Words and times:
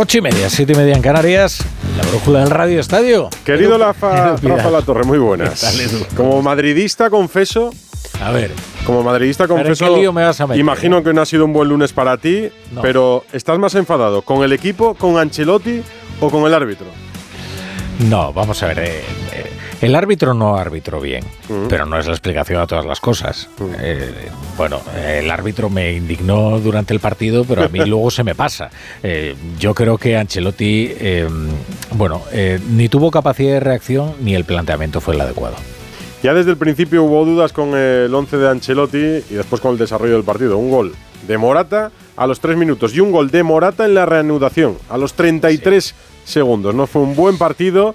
Ocho 0.00 0.18
y 0.18 0.20
media, 0.20 0.48
siete 0.48 0.74
y 0.74 0.76
media 0.76 0.94
en 0.94 1.02
Canarias, 1.02 1.58
la 1.96 2.06
brújula 2.06 2.38
del 2.38 2.50
Radio 2.50 2.78
Estadio. 2.78 3.30
Querido 3.44 3.76
Rafa, 3.78 4.36
Rafa 4.36 4.70
La 4.70 4.82
Torre, 4.82 5.02
muy 5.02 5.18
buenas. 5.18 6.06
Como 6.16 6.40
madridista 6.40 7.10
confeso 7.10 7.72
a 8.22 8.30
ver. 8.30 8.52
Como 8.86 9.02
madridista, 9.02 9.48
confeso. 9.48 9.96
Lío 9.96 10.12
me 10.12 10.22
vas 10.22 10.40
a 10.40 10.46
meter, 10.46 10.60
imagino 10.60 11.02
que 11.02 11.12
no 11.12 11.22
ha 11.22 11.26
sido 11.26 11.44
un 11.44 11.52
buen 11.52 11.68
lunes 11.68 11.92
para 11.92 12.16
ti, 12.16 12.48
pero 12.80 13.24
¿estás 13.32 13.58
más 13.58 13.74
enfadado 13.74 14.22
con 14.22 14.44
el 14.44 14.52
equipo, 14.52 14.94
con 14.94 15.18
Ancelotti 15.18 15.82
o 16.20 16.30
con 16.30 16.46
el 16.46 16.54
árbitro? 16.54 16.86
No, 18.08 18.32
vamos 18.32 18.62
a 18.62 18.68
ver. 18.68 18.78
Eh, 18.78 19.02
eh, 19.27 19.27
el 19.80 19.94
árbitro 19.94 20.34
no 20.34 20.56
árbitro 20.56 21.00
bien, 21.00 21.24
mm. 21.48 21.68
pero 21.68 21.86
no 21.86 21.98
es 21.98 22.06
la 22.06 22.12
explicación 22.12 22.60
a 22.60 22.66
todas 22.66 22.84
las 22.84 23.00
cosas. 23.00 23.48
Mm. 23.58 23.64
Eh, 23.80 24.28
bueno, 24.56 24.80
el 24.96 25.30
árbitro 25.30 25.70
me 25.70 25.92
indignó 25.92 26.58
durante 26.58 26.94
el 26.94 27.00
partido, 27.00 27.44
pero 27.44 27.64
a 27.64 27.68
mí 27.68 27.78
luego 27.86 28.10
se 28.10 28.24
me 28.24 28.34
pasa. 28.34 28.70
yo 29.58 29.74
creo 29.74 29.98
que 29.98 30.16
Ancelotti, 30.16 30.92
bueno, 31.92 32.22
ni 32.70 32.88
tuvo 32.88 33.10
capacidad 33.10 33.54
de 33.54 33.60
reacción 33.60 34.14
ni 34.20 34.34
el 34.34 34.44
planteamiento 34.44 35.00
fue 35.00 35.14
el 35.14 35.20
adecuado. 35.20 35.56
Ya 36.22 36.34
desde 36.34 36.50
el 36.50 36.56
principio 36.56 37.04
hubo 37.04 37.24
dudas 37.24 37.52
con 37.52 37.76
el 37.76 38.12
11 38.12 38.38
de 38.38 38.48
Ancelotti 38.48 38.98
y 39.30 39.34
después 39.34 39.60
con 39.60 39.72
el 39.72 39.78
desarrollo 39.78 40.14
del 40.14 40.24
partido. 40.24 40.58
Un 40.58 40.70
gol 40.70 40.94
de 41.28 41.38
Morata 41.38 41.92
a 42.16 42.26
los 42.26 42.40
3 42.40 42.56
minutos 42.56 42.92
y 42.92 42.98
un 43.00 43.12
gol 43.12 43.30
de 43.30 43.44
Morata 43.44 43.84
en 43.84 43.94
la 43.94 44.04
reanudación 44.04 44.76
a 44.88 44.98
los 44.98 45.14
33 45.14 45.94
segundos. 46.24 46.74
No 46.74 46.88
fue 46.88 47.02
un 47.02 47.14
buen 47.14 47.38
partido. 47.38 47.94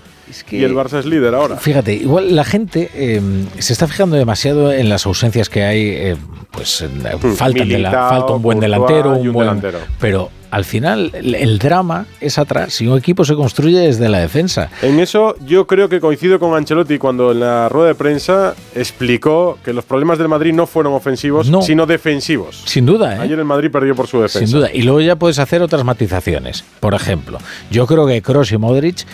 Y 0.52 0.64
el 0.64 0.74
Barça 0.74 1.00
es 1.00 1.06
líder 1.06 1.36
ahora. 1.36 1.58
Fíjate, 1.58 1.94
igual 1.94 2.36
la 2.36 2.44
gente 2.44 2.90
em, 2.96 3.48
se 3.60 3.74
está 3.74 3.88
fijando 3.88 4.16
demasiado 4.16 4.72
en 4.72 4.90
las 4.90 5.06
ausencias 5.06 5.50
que 5.50 5.64
hay. 5.64 5.82
Eh, 5.82 6.16
pues 6.52 6.84
hmm, 6.84 7.34
falta, 7.34 7.64
falta 8.10 8.34
un 8.34 8.42
buen 8.42 8.60
delantero, 8.60 9.14
un, 9.14 9.34
buen 9.34 9.48
delantero. 9.48 9.80
Pero 10.00 10.30
al 10.54 10.66
final 10.66 11.10
el, 11.16 11.58
drama 11.58 12.06
es 12.22 12.38
atrás. 12.38 12.76
Si 12.76 12.86
un 12.86 12.96
equipo 12.96 13.26
se 13.26 13.34
construye 13.34 13.80
desde 13.80 14.08
la 14.08 14.20
defensa. 14.20 14.70
En 14.84 15.00
eso 15.00 15.36
yo 15.44 15.66
creo 15.66 15.90
que 15.90 16.00
coincido 16.00 16.40
con 16.40 16.56
Ancelotti 16.56 17.00
cuando 17.00 17.32
en 17.32 17.40
la 17.40 17.70
rueda 17.70 17.88
de 17.88 17.96
prensa 17.96 18.54
explicó 18.76 19.58
que 19.66 19.74
los 19.74 19.84
problemas 19.84 20.20
del 20.20 20.28
Madrid 20.28 20.54
no 20.54 20.68
fueron 20.68 20.94
ofensivos, 20.94 21.50
sino 21.66 21.88
defensivos. 21.88 22.62
Sin 22.68 22.86
duda. 22.86 23.16
¿eh? 23.16 23.20
Ayer 23.22 23.40
el 23.40 23.46
Madrid 23.46 23.72
perdió 23.72 23.96
por 23.96 24.06
su 24.06 24.22
defensa. 24.22 24.46
Sin 24.46 24.56
duda. 24.56 24.70
Y 24.72 24.84
luego 24.84 25.02
ya 25.02 25.16
puedes 25.16 25.40
hacer 25.40 25.64
otras 25.64 25.84
matizaciones. 25.84 26.64
Por 26.80 26.94
ejemplo, 26.94 27.40
yo 27.72 27.88
creo 27.88 28.06
que 28.06 28.22
Kroos 28.22 28.52
y 28.52 28.58
Modric 28.58 29.08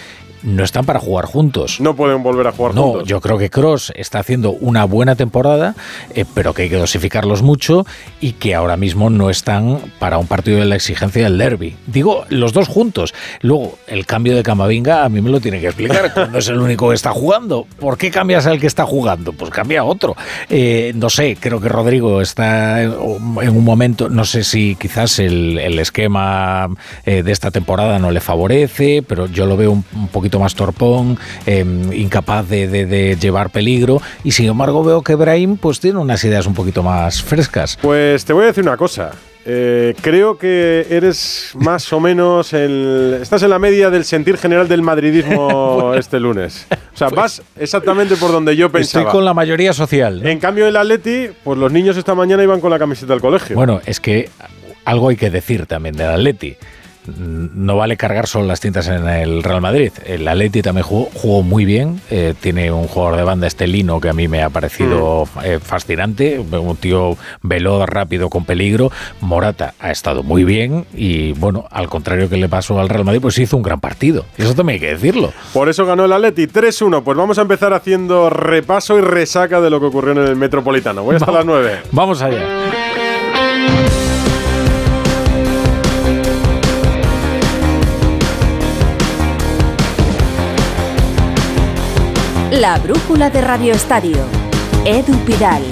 no 0.43 0.63
están 0.63 0.85
para 0.85 0.99
jugar 0.99 1.25
juntos. 1.25 1.79
No 1.79 1.95
pueden 1.95 2.23
volver 2.23 2.47
a 2.47 2.51
jugar 2.51 2.73
juntos. 2.73 3.01
No, 3.01 3.05
yo 3.07 3.21
creo 3.21 3.37
que 3.37 3.49
Cross 3.49 3.91
está 3.95 4.19
haciendo 4.19 4.51
una 4.51 4.85
buena 4.85 5.15
temporada, 5.15 5.75
eh, 6.15 6.25
pero 6.33 6.53
que 6.53 6.63
hay 6.63 6.69
que 6.69 6.77
dosificarlos 6.77 7.41
mucho 7.41 7.85
y 8.21 8.33
que 8.33 8.55
ahora 8.55 8.77
mismo 8.77 9.09
no 9.09 9.29
están 9.29 9.79
para 9.99 10.17
un 10.17 10.27
partido 10.27 10.59
de 10.59 10.65
la 10.65 10.75
exigencia 10.75 11.23
del 11.23 11.37
derby. 11.37 11.75
Digo, 11.87 12.25
los 12.29 12.53
dos 12.53 12.67
juntos. 12.67 13.13
Luego, 13.41 13.77
el 13.87 14.05
cambio 14.05 14.35
de 14.35 14.43
Camavinga 14.43 15.03
a 15.03 15.09
mí 15.09 15.21
me 15.21 15.29
lo 15.29 15.39
tiene 15.39 15.59
que 15.59 15.67
explicar 15.67 16.13
cuando 16.13 16.39
es 16.39 16.47
el 16.47 16.59
único 16.59 16.89
que 16.89 16.95
está 16.95 17.11
jugando. 17.11 17.65
¿Por 17.79 17.97
qué 17.97 18.11
cambias 18.11 18.45
al 18.45 18.59
que 18.59 18.67
está 18.67 18.85
jugando? 18.85 19.33
Pues 19.33 19.51
cambia 19.51 19.81
a 19.81 19.83
otro. 19.83 20.15
Eh, 20.49 20.93
no 20.95 21.09
sé, 21.09 21.37
creo 21.39 21.59
que 21.59 21.69
Rodrigo 21.69 22.21
está 22.21 22.81
en 22.81 22.91
un 22.99 23.63
momento, 23.63 24.09
no 24.09 24.25
sé 24.25 24.43
si 24.43 24.75
quizás 24.75 25.19
el, 25.19 25.79
esquema 25.79 26.69
eh, 27.05 27.23
de 27.23 27.31
esta 27.31 27.51
temporada 27.51 27.99
no 27.99 28.11
le 28.11 28.19
favorece, 28.19 29.01
pero 29.01 29.27
yo 29.27 29.45
lo 29.45 29.55
veo 29.55 29.71
un, 29.71 29.85
un 29.95 30.07
poquito 30.09 30.28
más 30.37 30.53
torpón, 30.53 31.17
em, 31.45 31.91
incapaz 31.93 32.47
de, 32.47 33.17
llevar 33.19 33.49
peligro. 33.49 34.01
Y 34.23 34.31
sin 34.31 34.47
embargo 34.47 34.83
veo 34.83 35.01
que 35.01 35.15
Brahim 35.15 35.57
pues 35.57 35.79
tiene 35.79 35.99
unas 35.99 36.23
ideas 36.25 36.45
un 36.45 36.53
poquito 36.53 36.83
más 36.83 37.23
frescas. 37.23 37.77
Pues 37.81 38.25
te 38.25 38.33
voy 38.33 38.43
a 38.43 38.47
decir 38.47 38.63
una 38.63 38.77
cosa. 38.77 39.11
Eh, 39.45 39.95
creo 40.01 40.37
que 40.37 40.85
eres 40.89 41.53
más 41.55 41.91
o 41.93 41.99
menos 41.99 42.53
el. 42.53 43.17
Estás 43.21 43.41
en 43.41 43.49
la 43.49 43.57
media 43.57 43.89
del 43.89 44.03
sentir 44.03 44.37
general 44.37 44.67
del 44.67 44.81
madridismo 44.81 45.93
este 45.97 46.19
lunes. 46.19 46.67
O 46.93 46.97
sea, 46.97 47.07
vas 47.07 47.41
exactamente 47.57 48.17
por 48.17 48.31
donde 48.31 48.55
yo 48.55 48.69
pensaba. 48.69 49.03
Estoy 49.03 49.11
con 49.11 49.25
la 49.25 49.33
mayoría 49.33 49.71
social. 49.73 50.25
En 50.25 50.39
cambio, 50.39 50.67
el 50.67 50.75
Atleti, 50.75 51.29
pues 51.43 51.57
los 51.57 51.71
niños 51.71 51.95
esta 51.95 52.13
mañana 52.13 52.43
iban 52.43 52.59
con 52.59 52.69
la 52.69 52.77
camiseta 52.77 53.13
del 53.13 53.21
colegio. 53.21 53.55
Bueno, 53.55 53.81
es 53.85 53.99
que 53.99 54.29
algo 54.85 55.09
hay 55.09 55.15
que 55.15 55.29
decir 55.29 55.65
también 55.65 55.95
del 55.95 56.09
Atleti 56.09 56.57
no 57.17 57.77
vale 57.77 57.97
cargar 57.97 58.27
solo 58.27 58.45
las 58.45 58.59
tintas 58.59 58.87
en 58.87 59.07
el 59.07 59.43
Real 59.43 59.61
Madrid. 59.61 59.91
El 60.05 60.27
Atleti 60.27 60.61
también 60.61 60.85
jugó, 60.85 61.43
muy 61.43 61.65
bien. 61.65 62.01
Eh, 62.09 62.33
tiene 62.39 62.71
un 62.71 62.87
jugador 62.87 63.17
de 63.17 63.23
banda 63.23 63.47
estelino 63.47 63.99
que 63.99 64.09
a 64.09 64.13
mí 64.13 64.27
me 64.27 64.43
ha 64.43 64.49
parecido 64.49 65.27
mm. 65.35 65.39
eh, 65.43 65.59
fascinante. 65.59 66.39
Un 66.39 66.77
tío 66.77 67.17
veloz, 67.41 67.87
rápido, 67.87 68.29
con 68.29 68.45
peligro. 68.45 68.91
Morata 69.21 69.73
ha 69.79 69.91
estado 69.91 70.23
muy 70.23 70.43
bien 70.43 70.85
y, 70.93 71.33
bueno, 71.33 71.65
al 71.71 71.89
contrario 71.89 72.29
que 72.29 72.37
le 72.37 72.49
pasó 72.49 72.79
al 72.79 72.89
Real 72.89 73.05
Madrid, 73.05 73.21
pues 73.21 73.37
hizo 73.37 73.57
un 73.57 73.63
gran 73.63 73.79
partido. 73.79 74.25
Eso 74.37 74.53
también 74.53 74.75
hay 74.75 74.79
que 74.79 74.93
decirlo. 74.93 75.33
Por 75.53 75.69
eso 75.69 75.85
ganó 75.85 76.05
el 76.05 76.13
Atleti 76.13 76.47
3-1. 76.47 77.03
Pues 77.03 77.17
vamos 77.17 77.37
a 77.37 77.41
empezar 77.41 77.73
haciendo 77.73 78.29
repaso 78.29 78.97
y 78.97 79.01
resaca 79.01 79.61
de 79.61 79.69
lo 79.69 79.79
que 79.79 79.87
ocurrió 79.87 80.11
en 80.11 80.19
el 80.19 80.35
Metropolitano. 80.35 81.03
Voy 81.03 81.15
hasta 81.15 81.31
las 81.31 81.45
9. 81.45 81.81
Vamos 81.91 82.21
allá. 82.21 82.98
La 92.59 92.77
brújula 92.77 93.29
de 93.29 93.39
Radio 93.39 93.73
Estadio. 93.73 94.17
Edu 94.83 95.17
Pidal. 95.19 95.63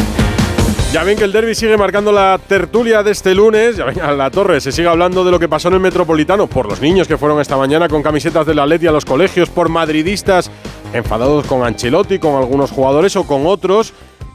Ya 0.94 1.04
ven 1.04 1.18
que 1.18 1.26
el 1.26 1.34
derby 1.34 1.54
sigue 1.54 1.76
marcando 1.76 2.14
la 2.14 2.40
tertulia 2.48 3.04
de 3.04 3.12
este 3.12 3.36
lunes. 3.36 3.76
Ya 3.76 3.84
ven, 3.84 4.00
a 4.00 4.14
la 4.14 4.32
torre 4.32 4.62
se 4.62 4.72
sigue 4.72 4.88
hablando 4.88 5.26
de 5.26 5.32
lo 5.32 5.38
que 5.38 5.50
pasó 5.50 5.68
en 5.68 5.74
el 5.74 5.80
Metropolitano 5.82 6.48
por 6.48 6.70
los 6.70 6.80
niños 6.80 7.06
que 7.06 7.18
fueron 7.18 7.42
esta 7.42 7.58
mañana 7.58 7.90
con 7.90 8.02
camisetas 8.02 8.46
de 8.46 8.56
la 8.56 8.64
Atleti 8.64 8.88
a 8.88 8.94
los 8.94 9.04
colegios, 9.04 9.50
por 9.50 9.68
madridistas 9.68 10.50
enfadados 10.94 11.46
con 11.46 11.66
Ancelotti, 11.66 12.20
con 12.20 12.36
algunos 12.36 12.72
jugadores 12.72 13.18
o 13.18 13.28
con 13.28 13.46
otros 13.48 13.92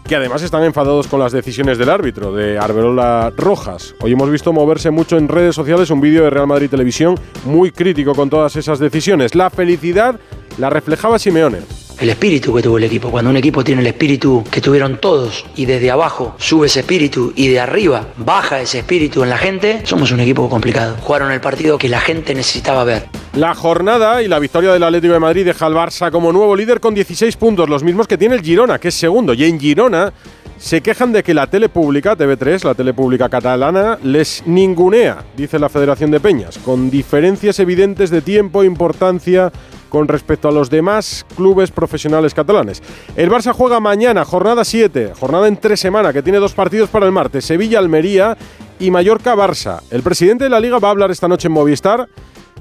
que 0.06 0.16
además 0.16 0.42
están 0.42 0.62
enfadados 0.62 1.06
con 1.06 1.20
las 1.20 1.32
decisiones 1.32 1.78
del 1.78 1.88
árbitro, 1.88 2.34
de 2.34 2.58
Arbelola 2.58 3.32
Rojas. 3.34 3.94
Hoy 4.02 4.12
hemos 4.12 4.28
visto 4.28 4.52
moverse 4.52 4.90
mucho 4.90 5.16
en 5.16 5.28
redes 5.28 5.54
sociales 5.54 5.88
un 5.88 6.02
vídeo 6.02 6.24
de 6.24 6.28
Real 6.28 6.46
Madrid 6.46 6.68
Televisión 6.68 7.18
muy 7.46 7.70
crítico 7.70 8.14
con 8.14 8.28
todas 8.28 8.56
esas 8.56 8.78
decisiones. 8.78 9.34
La 9.34 9.48
felicidad 9.48 10.20
la 10.58 10.68
reflejaba 10.68 11.18
Simeone 11.18 11.81
el 12.02 12.10
espíritu 12.10 12.52
que 12.52 12.62
tuvo 12.62 12.78
el 12.78 12.84
equipo. 12.84 13.10
Cuando 13.10 13.30
un 13.30 13.36
equipo 13.36 13.62
tiene 13.62 13.80
el 13.80 13.86
espíritu 13.86 14.42
que 14.50 14.60
tuvieron 14.60 15.00
todos 15.00 15.44
y 15.54 15.66
desde 15.66 15.88
abajo 15.88 16.34
sube 16.36 16.66
ese 16.66 16.80
espíritu 16.80 17.32
y 17.36 17.46
de 17.46 17.60
arriba 17.60 18.08
baja 18.16 18.60
ese 18.60 18.80
espíritu 18.80 19.22
en 19.22 19.30
la 19.30 19.38
gente, 19.38 19.82
somos 19.84 20.10
un 20.10 20.18
equipo 20.18 20.50
complicado. 20.50 20.96
Jugaron 21.00 21.30
el 21.30 21.40
partido 21.40 21.78
que 21.78 21.88
la 21.88 22.00
gente 22.00 22.34
necesitaba 22.34 22.82
ver. 22.82 23.06
La 23.34 23.54
jornada 23.54 24.20
y 24.20 24.26
la 24.26 24.40
victoria 24.40 24.72
del 24.72 24.82
Atlético 24.82 25.14
de 25.14 25.20
Madrid 25.20 25.44
deja 25.44 25.66
al 25.66 25.74
Barça 25.74 26.10
como 26.10 26.32
nuevo 26.32 26.56
líder 26.56 26.80
con 26.80 26.92
16 26.92 27.36
puntos, 27.36 27.68
los 27.68 27.84
mismos 27.84 28.08
que 28.08 28.18
tiene 28.18 28.34
el 28.34 28.42
Girona, 28.42 28.80
que 28.80 28.88
es 28.88 28.94
segundo. 28.94 29.32
Y 29.32 29.44
en 29.44 29.60
Girona 29.60 30.12
se 30.58 30.80
quejan 30.80 31.12
de 31.12 31.22
que 31.22 31.34
la 31.34 31.46
tele 31.46 31.68
pública, 31.68 32.16
TV3, 32.16 32.64
la 32.64 32.74
tele 32.74 32.94
pública 32.94 33.28
catalana, 33.28 33.96
les 34.02 34.42
ningunea, 34.44 35.24
dice 35.36 35.58
la 35.58 35.68
Federación 35.68 36.10
de 36.10 36.18
Peñas, 36.18 36.58
con 36.58 36.90
diferencias 36.90 37.60
evidentes 37.60 38.10
de 38.10 38.22
tiempo 38.22 38.62
e 38.62 38.66
importancia 38.66 39.52
con 39.92 40.08
respecto 40.08 40.48
a 40.48 40.52
los 40.52 40.70
demás 40.70 41.26
clubes 41.36 41.70
profesionales 41.70 42.32
catalanes. 42.32 42.82
El 43.14 43.30
Barça 43.30 43.52
juega 43.52 43.78
mañana, 43.78 44.24
jornada 44.24 44.64
7, 44.64 45.12
jornada 45.20 45.46
en 45.46 45.58
tres 45.58 45.80
semanas, 45.80 46.14
que 46.14 46.22
tiene 46.22 46.38
dos 46.38 46.54
partidos 46.54 46.88
para 46.88 47.04
el 47.04 47.12
martes, 47.12 47.44
Sevilla-Almería 47.44 48.38
y 48.78 48.90
Mallorca-Barça. 48.90 49.82
El 49.90 50.02
presidente 50.02 50.44
de 50.44 50.50
la 50.50 50.60
liga 50.60 50.78
va 50.78 50.88
a 50.88 50.92
hablar 50.92 51.10
esta 51.10 51.28
noche 51.28 51.48
en 51.48 51.52
Movistar. 51.52 52.08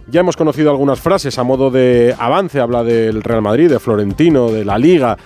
Ya 0.08 0.20
hemos 0.20 0.36
conocido 0.36 0.72
algunas 0.72 1.00
frases 1.00 1.40
a 1.40 1.44
modo 1.44 1.72
de 1.72 2.14
avance, 2.20 2.60
habla 2.60 2.84
del 2.84 3.24
Real 3.24 3.42
Madrid, 3.42 3.70
de 3.70 3.80
Florentino, 3.80 4.52
de 4.52 4.66
la 4.66 4.78
liga, 4.78 5.18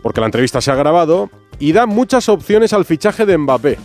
porque 0.00 0.20
la 0.20 0.26
entrevista 0.26 0.60
se 0.60 0.70
ha 0.70 0.76
grabado, 0.76 1.28
y 1.58 1.72
da 1.72 1.86
muchas 1.86 2.28
opciones 2.28 2.72
al 2.72 2.84
fichaje 2.84 3.26
de 3.26 3.36
Mbappé. 3.36 3.78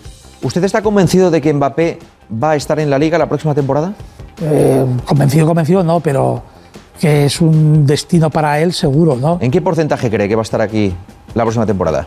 ¿Usted 0.44 0.64
está 0.64 0.84
convencido 0.84 1.32
de 1.32 1.42
que 1.42 1.52
Mbappé 1.52 1.98
va 2.32 2.52
a 2.52 2.56
estar 2.56 2.80
en 2.80 2.92
la 2.92 3.00
liga 3.00 3.18
la 3.18 3.28
próxima 3.28 3.56
temporada? 3.56 3.96
Eh, 4.44 4.86
convencido, 5.06 5.48
convencido 5.48 5.84
no, 5.84 6.02
pero 6.02 6.53
que 7.00 7.26
es 7.26 7.42
un 7.42 7.86
destino 7.86 8.30
para 8.30 8.60
él 8.60 8.74
seguro, 8.74 9.16
¿no? 9.16 9.38
¿En 9.42 9.52
qué 9.52 9.62
porcentaje 9.62 10.10
cree 10.10 10.28
que 10.28 10.36
va 10.36 10.42
a 10.42 10.44
estar 10.44 10.62
aquí 10.62 10.94
la 11.34 11.44
próxima 11.44 11.66
temporada? 11.66 12.06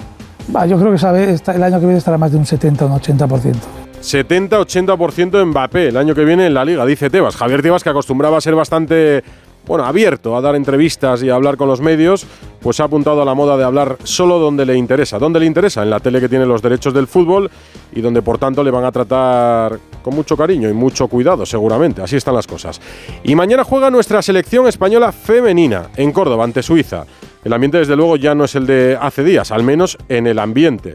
yo 0.68 0.78
creo 0.78 0.92
que 0.92 0.98
sabe, 0.98 1.34
el 1.34 1.62
año 1.62 1.80
que 1.80 1.86
viene 1.86 1.98
estará 1.98 2.18
más 2.18 2.30
de 2.30 2.38
un 2.38 2.46
70 2.46 2.84
o 2.84 2.88
un 2.88 3.00
80%. 3.00 3.54
70-80% 4.00 5.46
Mbappé 5.46 5.88
el 5.88 5.96
año 5.96 6.14
que 6.14 6.24
viene 6.24 6.46
en 6.46 6.54
la 6.54 6.64
liga, 6.64 6.86
dice 6.86 7.10
Tebas. 7.10 7.34
Javier 7.34 7.62
Tebas, 7.62 7.82
que 7.82 7.90
acostumbraba 7.90 8.38
a 8.38 8.40
ser 8.40 8.54
bastante 8.54 9.24
bueno, 9.66 9.84
abierto 9.84 10.36
a 10.36 10.40
dar 10.40 10.54
entrevistas 10.54 11.22
y 11.22 11.30
a 11.30 11.34
hablar 11.34 11.56
con 11.56 11.68
los 11.68 11.80
medios, 11.80 12.24
pues 12.60 12.78
ha 12.78 12.84
apuntado 12.84 13.22
a 13.22 13.24
la 13.24 13.34
moda 13.34 13.56
de 13.56 13.64
hablar 13.64 13.96
solo 14.04 14.38
donde 14.38 14.64
le 14.64 14.76
interesa. 14.76 15.18
¿Dónde 15.18 15.40
le 15.40 15.46
interesa? 15.46 15.82
En 15.82 15.90
la 15.90 15.98
tele 15.98 16.20
que 16.20 16.28
tiene 16.28 16.46
los 16.46 16.62
derechos 16.62 16.94
del 16.94 17.08
fútbol 17.08 17.50
y 17.92 18.00
donde 18.00 18.22
por 18.22 18.38
tanto 18.38 18.62
le 18.62 18.70
van 18.70 18.84
a 18.84 18.92
tratar 18.92 19.78
con 20.06 20.14
mucho 20.14 20.36
cariño 20.36 20.68
y 20.68 20.72
mucho 20.72 21.08
cuidado, 21.08 21.44
seguramente. 21.44 22.00
Así 22.00 22.14
están 22.14 22.36
las 22.36 22.46
cosas. 22.46 22.80
Y 23.24 23.34
mañana 23.34 23.64
juega 23.64 23.90
nuestra 23.90 24.22
selección 24.22 24.68
española 24.68 25.10
femenina 25.10 25.88
en 25.96 26.12
Córdoba 26.12 26.44
ante 26.44 26.62
Suiza. 26.62 27.06
El 27.42 27.52
ambiente 27.52 27.78
desde 27.78 27.96
luego 27.96 28.16
ya 28.16 28.32
no 28.32 28.44
es 28.44 28.54
el 28.54 28.68
de 28.68 28.96
hace 29.00 29.24
días, 29.24 29.50
al 29.50 29.64
menos 29.64 29.98
en 30.08 30.28
el 30.28 30.38
ambiente. 30.38 30.94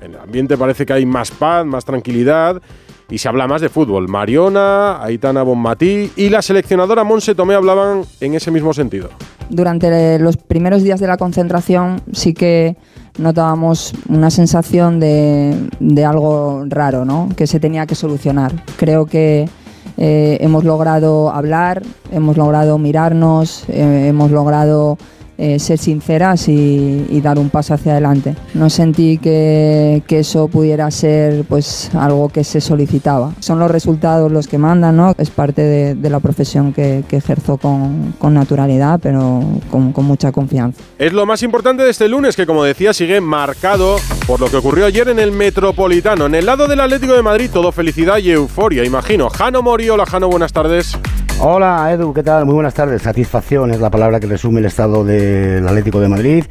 En 0.00 0.14
el 0.14 0.20
ambiente 0.20 0.56
parece 0.56 0.86
que 0.86 0.92
hay 0.92 1.04
más 1.04 1.32
paz, 1.32 1.66
más 1.66 1.84
tranquilidad 1.84 2.62
y 3.10 3.18
se 3.18 3.28
habla 3.28 3.48
más 3.48 3.62
de 3.62 3.68
fútbol. 3.68 4.06
Mariona, 4.06 5.02
Aitana 5.02 5.42
Bonmatí 5.42 6.12
y 6.14 6.28
la 6.28 6.40
seleccionadora 6.40 7.02
Monse 7.02 7.34
Tomé 7.34 7.54
hablaban 7.54 8.04
en 8.20 8.34
ese 8.34 8.52
mismo 8.52 8.72
sentido. 8.72 9.10
Durante 9.50 10.20
los 10.20 10.36
primeros 10.36 10.84
días 10.84 11.00
de 11.00 11.08
la 11.08 11.16
concentración 11.16 12.00
sí 12.12 12.32
que 12.32 12.76
notábamos 13.18 13.92
una 14.08 14.30
sensación 14.30 15.00
de, 15.00 15.68
de 15.80 16.04
algo 16.04 16.64
raro, 16.66 17.04
¿no? 17.04 17.28
que 17.36 17.46
se 17.46 17.60
tenía 17.60 17.86
que 17.86 17.94
solucionar. 17.94 18.52
Creo 18.76 19.06
que 19.06 19.48
eh, 19.96 20.38
hemos 20.40 20.64
logrado 20.64 21.30
hablar, 21.30 21.82
hemos 22.10 22.36
logrado 22.36 22.78
mirarnos, 22.78 23.64
eh, 23.68 24.08
hemos 24.08 24.30
logrado 24.30 24.98
eh, 25.44 25.58
ser 25.58 25.76
sinceras 25.76 26.46
y, 26.46 27.20
dar 27.20 27.36
un 27.36 27.50
paso 27.50 27.74
hacia 27.74 27.90
adelante. 27.90 28.36
No 28.54 28.70
sentí 28.70 29.18
que, 29.18 30.00
eso 30.08 30.46
pudiera 30.46 30.88
ser 30.92 31.44
pues 31.48 31.90
algo 31.94 32.28
que 32.28 32.44
se 32.44 32.60
solicitaba. 32.60 33.32
Son 33.40 33.58
los 33.58 33.68
resultados 33.68 34.30
los 34.30 34.46
que 34.46 34.56
mandan, 34.56 34.96
¿no? 34.96 35.14
Es 35.18 35.30
parte 35.30 35.62
de, 35.62 36.10
la 36.10 36.20
profesión 36.20 36.72
que, 36.72 37.02
ejerzo 37.10 37.56
con, 37.56 38.14
naturalidad, 38.32 39.00
pero 39.02 39.42
con, 39.68 39.92
con 39.92 40.04
mucha 40.04 40.30
confianza. 40.30 40.80
Es 40.96 41.12
lo 41.12 41.26
más 41.26 41.42
importante 41.42 41.82
de 41.82 41.90
este 41.90 42.08
lunes, 42.08 42.36
que 42.36 42.46
como 42.46 42.62
decía, 42.62 42.92
sigue 42.92 43.20
marcado 43.20 43.96
por 44.28 44.38
lo 44.38 44.48
que 44.48 44.58
ocurrió 44.58 44.86
ayer 44.86 45.08
en 45.08 45.18
el 45.18 45.32
Metropolitano. 45.32 46.26
En 46.26 46.36
el 46.36 46.46
lado 46.46 46.68
del 46.68 46.78
Atlético 46.78 47.14
de 47.14 47.22
Madrid, 47.22 47.50
todo 47.52 47.72
felicidad 47.72 48.18
y 48.18 48.30
euforia, 48.30 48.84
imagino. 48.84 49.28
Jano 49.28 49.60
Mori, 49.60 49.90
hola 49.90 50.06
Jano, 50.06 50.28
buenas 50.28 50.52
tardes. 50.52 50.96
Hola 51.40 51.92
Edu, 51.92 52.12
¿qué 52.12 52.22
tal? 52.22 52.44
Muy 52.44 52.54
buenas 52.54 52.74
tardes. 52.74 53.02
Satisfacción 53.02 53.72
es 53.72 53.80
la 53.80 53.90
palabra 53.90 54.20
que 54.20 54.26
resume 54.26 54.60
el 54.60 54.66
estado 54.66 55.04
del 55.04 55.66
Atlético 55.66 56.00
de 56.00 56.08
Madrid. 56.08 56.44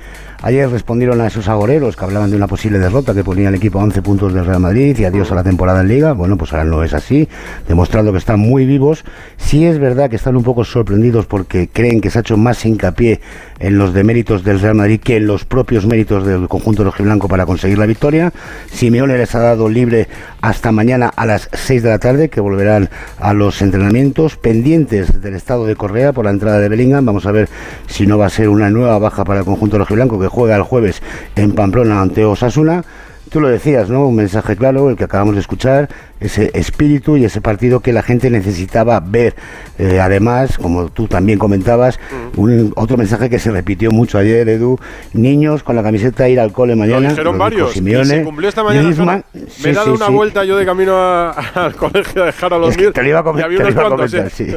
Ayer 0.43 0.67
respondieron 0.67 1.21
a 1.21 1.27
esos 1.27 1.47
agoreros 1.47 1.95
que 1.95 2.03
hablaban 2.03 2.31
de 2.31 2.35
una 2.35 2.47
posible 2.47 2.79
derrota 2.79 3.13
que 3.13 3.23
ponía 3.23 3.49
el 3.49 3.55
equipo 3.55 3.79
a 3.79 3.83
11 3.83 4.01
puntos 4.01 4.33
del 4.33 4.43
Real 4.43 4.59
Madrid 4.59 4.97
y 4.97 5.05
adiós 5.05 5.31
a 5.31 5.35
la 5.35 5.43
temporada 5.43 5.81
en 5.81 5.87
Liga. 5.87 6.13
Bueno, 6.13 6.35
pues 6.35 6.51
ahora 6.51 6.65
no 6.65 6.83
es 6.83 6.95
así, 6.95 7.29
demostrando 7.67 8.11
que 8.11 8.17
están 8.17 8.39
muy 8.39 8.65
vivos. 8.65 9.05
Sí 9.37 9.65
es 9.65 9.77
verdad 9.77 10.09
que 10.09 10.15
están 10.15 10.35
un 10.35 10.43
poco 10.43 10.63
sorprendidos 10.63 11.27
porque 11.27 11.69
creen 11.71 12.01
que 12.01 12.09
se 12.09 12.17
ha 12.17 12.21
hecho 12.21 12.37
más 12.37 12.65
hincapié 12.65 13.21
en 13.59 13.77
los 13.77 13.93
deméritos 13.93 14.43
del 14.43 14.59
Real 14.59 14.73
Madrid 14.73 14.99
que 14.99 15.17
en 15.17 15.27
los 15.27 15.45
propios 15.45 15.85
méritos 15.85 16.25
del 16.25 16.47
conjunto 16.47 16.83
rojiblanco 16.83 17.27
para 17.27 17.45
conseguir 17.45 17.77
la 17.77 17.85
victoria. 17.85 18.33
Simeone 18.71 19.19
les 19.19 19.35
ha 19.35 19.39
dado 19.41 19.69
libre 19.69 20.07
hasta 20.41 20.71
mañana 20.71 21.11
a 21.15 21.27
las 21.27 21.49
6 21.53 21.83
de 21.83 21.89
la 21.89 21.99
tarde, 21.99 22.29
que 22.29 22.41
volverán 22.41 22.89
a 23.19 23.33
los 23.33 23.61
entrenamientos 23.61 24.37
del 24.71 25.35
estado 25.35 25.65
de 25.65 25.75
Correa 25.75 26.13
por 26.13 26.23
la 26.23 26.31
entrada 26.31 26.59
de 26.59 26.69
Bellingham. 26.69 27.05
Vamos 27.05 27.25
a 27.25 27.31
ver 27.31 27.49
si 27.87 28.07
no 28.07 28.17
va 28.17 28.27
a 28.27 28.29
ser 28.29 28.47
una 28.47 28.69
nueva 28.69 28.97
baja 28.99 29.25
para 29.25 29.39
el 29.39 29.45
conjunto 29.45 29.77
rojiblanco 29.77 30.17
que 30.17 30.27
juega 30.27 30.55
el 30.55 30.63
jueves 30.63 31.01
en 31.35 31.51
Pamplona 31.51 32.01
ante 32.01 32.23
Osasuna. 32.23 32.81
Tú 33.31 33.39
lo 33.39 33.47
decías, 33.47 33.89
¿no? 33.89 34.07
Un 34.07 34.17
mensaje 34.17 34.57
claro, 34.57 34.89
el 34.89 34.97
que 34.97 35.05
acabamos 35.05 35.35
de 35.35 35.39
escuchar, 35.39 35.87
ese 36.19 36.51
espíritu 36.53 37.15
y 37.15 37.23
ese 37.23 37.39
partido 37.39 37.79
que 37.79 37.93
la 37.93 38.03
gente 38.03 38.29
necesitaba 38.29 38.99
ver. 38.99 39.35
Eh, 39.79 40.01
además, 40.01 40.57
como 40.57 40.89
tú 40.89 41.07
también 41.07 41.39
comentabas, 41.39 41.97
un, 42.35 42.73
otro 42.75 42.97
mensaje 42.97 43.29
que 43.29 43.39
se 43.39 43.49
repitió 43.49 43.89
mucho 43.89 44.17
ayer, 44.17 44.49
Edu, 44.49 44.77
niños 45.13 45.63
con 45.63 45.77
la 45.77 45.81
camiseta 45.81 46.27
ir 46.27 46.41
al 46.41 46.51
cole 46.51 46.75
mañana. 46.75 47.03
Lo 47.03 47.09
dijeron 47.09 47.37
varios. 47.37 47.71
se 47.71 48.23
cumplió 48.25 48.49
esta 48.49 48.65
mañana. 48.65 49.23
me 49.63 49.69
he 49.69 49.73
dado 49.73 49.93
una 49.93 50.09
vuelta 50.09 50.43
yo 50.43 50.57
de 50.57 50.65
camino 50.65 50.93
al 51.55 51.73
colegio 51.77 52.23
a 52.23 52.25
dejar 52.25 52.53
a 52.53 52.57
los 52.57 52.75
niños. 52.75 52.93
Te 52.93 53.01
lo 53.01 53.07
iba 53.07 53.19
a, 53.19 53.23
comentar, 53.23 54.29
sí. 54.29 54.47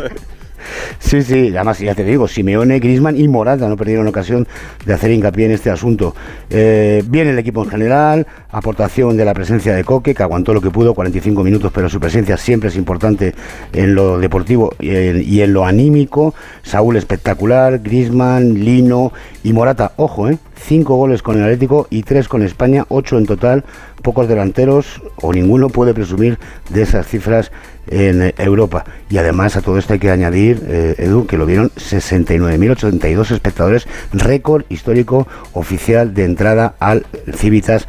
Sí, 0.98 1.22
sí, 1.22 1.48
además 1.54 1.78
ya 1.78 1.94
te 1.94 2.04
digo, 2.04 2.28
Simeone, 2.28 2.78
Grisman 2.78 3.18
y 3.18 3.28
Morata 3.28 3.68
no 3.68 3.76
perdieron 3.76 4.06
ocasión 4.06 4.46
de 4.84 4.94
hacer 4.94 5.10
hincapié 5.10 5.46
en 5.46 5.52
este 5.52 5.70
asunto. 5.70 6.14
Eh, 6.50 7.02
bien 7.06 7.28
el 7.28 7.38
equipo 7.38 7.62
en 7.62 7.70
general, 7.70 8.26
aportación 8.54 9.16
de 9.16 9.24
la 9.24 9.34
presencia 9.34 9.74
de 9.74 9.84
Coque, 9.84 10.14
que 10.14 10.22
aguantó 10.22 10.54
lo 10.54 10.60
que 10.60 10.70
pudo, 10.70 10.94
45 10.94 11.42
minutos, 11.42 11.72
pero 11.74 11.88
su 11.88 11.98
presencia 11.98 12.36
siempre 12.36 12.68
es 12.68 12.76
importante 12.76 13.34
en 13.72 13.94
lo 13.94 14.18
deportivo 14.18 14.72
y 14.80 15.40
en, 15.40 15.52
lo 15.52 15.66
anímico. 15.66 16.34
Saúl 16.62 16.96
espectacular, 16.96 17.80
Grisman, 17.80 18.54
Lino 18.54 19.12
y 19.42 19.52
Morata, 19.52 19.92
ojo, 19.96 20.28
¿eh? 20.28 20.38
Cinco 20.56 20.96
goles 20.96 21.22
con 21.22 21.36
el 21.36 21.42
Atlético 21.42 21.88
y 21.90 22.04
tres 22.04 22.28
con 22.28 22.42
España, 22.42 22.86
ocho 22.88 23.18
en 23.18 23.26
total. 23.26 23.64
Pocos 24.02 24.28
delanteros 24.28 25.02
o 25.16 25.32
ninguno 25.32 25.68
puede 25.68 25.94
presumir 25.94 26.38
de 26.70 26.82
esas 26.82 27.06
cifras 27.06 27.50
en 27.88 28.32
Europa. 28.38 28.84
Y 29.10 29.18
además 29.18 29.56
a 29.56 29.62
todo 29.62 29.78
esto 29.78 29.92
hay 29.92 29.98
que 29.98 30.10
añadir, 30.10 30.62
eh, 30.66 30.94
Edu, 30.98 31.26
que 31.26 31.36
lo 31.36 31.46
vieron 31.46 31.70
69.082 31.70 33.30
espectadores, 33.30 33.86
récord 34.12 34.64
histórico 34.68 35.26
oficial 35.52 36.14
de 36.14 36.24
entrada 36.24 36.74
al 36.80 37.06
Civitas 37.34 37.86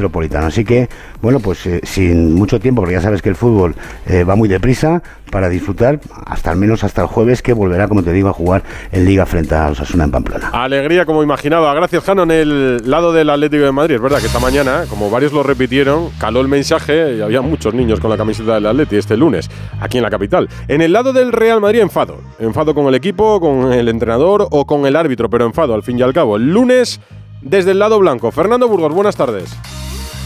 Metropolitano. 0.00 0.46
Así 0.46 0.64
que, 0.64 0.88
bueno, 1.20 1.40
pues 1.40 1.66
eh, 1.66 1.80
sin 1.84 2.34
mucho 2.34 2.58
tiempo, 2.58 2.82
porque 2.82 2.94
ya 2.94 3.02
sabes 3.02 3.22
que 3.22 3.28
el 3.28 3.36
fútbol 3.36 3.74
eh, 4.06 4.24
va 4.24 4.34
muy 4.34 4.48
deprisa, 4.48 5.02
para 5.30 5.48
disfrutar 5.48 6.00
hasta 6.26 6.50
al 6.50 6.56
menos 6.56 6.84
hasta 6.84 7.02
el 7.02 7.08
jueves 7.08 7.42
que 7.42 7.52
volverá, 7.52 7.88
como 7.88 8.02
te 8.02 8.12
digo, 8.12 8.28
a 8.28 8.32
jugar 8.32 8.62
en 8.92 9.04
Liga 9.04 9.26
frente 9.26 9.54
a 9.54 9.68
Osasuna 9.68 10.04
en 10.04 10.10
Pamplona. 10.10 10.50
Alegría 10.52 11.06
como 11.06 11.22
imaginaba. 11.22 11.72
Gracias, 11.74 12.04
Jano, 12.04 12.24
en 12.24 12.30
el 12.30 12.90
lado 12.90 13.12
del 13.12 13.30
Atlético 13.30 13.64
de 13.64 13.72
Madrid. 13.72 13.94
Es 13.96 14.00
verdad 14.02 14.18
que 14.18 14.26
esta 14.26 14.40
mañana, 14.40 14.84
como 14.88 15.10
varios 15.10 15.32
lo 15.32 15.42
repitieron, 15.42 16.10
caló 16.18 16.40
el 16.40 16.48
mensaje 16.48 17.16
y 17.16 17.20
había 17.20 17.40
muchos 17.40 17.74
niños 17.74 18.00
con 18.00 18.10
la 18.10 18.16
camiseta 18.16 18.54
del 18.54 18.66
Atlético 18.66 18.98
este 18.98 19.16
lunes, 19.16 19.48
aquí 19.80 19.98
en 19.98 20.02
la 20.02 20.10
capital. 20.10 20.48
En 20.68 20.82
el 20.82 20.92
lado 20.92 21.12
del 21.12 21.32
Real 21.32 21.60
Madrid, 21.60 21.80
enfado. 21.80 22.18
Enfado 22.38 22.74
con 22.74 22.86
el 22.86 22.94
equipo, 22.94 23.40
con 23.40 23.72
el 23.72 23.88
entrenador 23.88 24.48
o 24.50 24.66
con 24.66 24.84
el 24.86 24.96
árbitro, 24.96 25.30
pero 25.30 25.46
enfado 25.46 25.74
al 25.74 25.82
fin 25.82 25.98
y 25.98 26.02
al 26.02 26.12
cabo. 26.12 26.36
El 26.36 26.52
lunes, 26.52 27.00
desde 27.40 27.70
el 27.70 27.78
lado 27.78 27.98
blanco. 27.98 28.30
Fernando 28.30 28.68
Burgos, 28.68 28.92
buenas 28.92 29.16
tardes. 29.16 29.56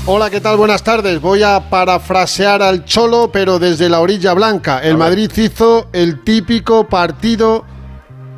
Hola, 0.07 0.29
¿qué 0.29 0.39
tal? 0.43 0.59
Buenas 0.59 0.85
tardes. 0.85 1.19
Voy 1.19 1.43
a 1.43 1.71
parafrasear 1.71 2.61
al 2.61 2.85
Cholo, 2.85 3.31
pero 3.33 3.59
desde 3.59 3.89
la 3.89 4.01
orilla 4.01 4.35
blanca. 4.35 4.81
El 4.81 4.99
Madrid 4.99 5.31
hizo 5.35 5.89
el 5.95 6.23
típico 6.23 6.87
partido 6.91 7.65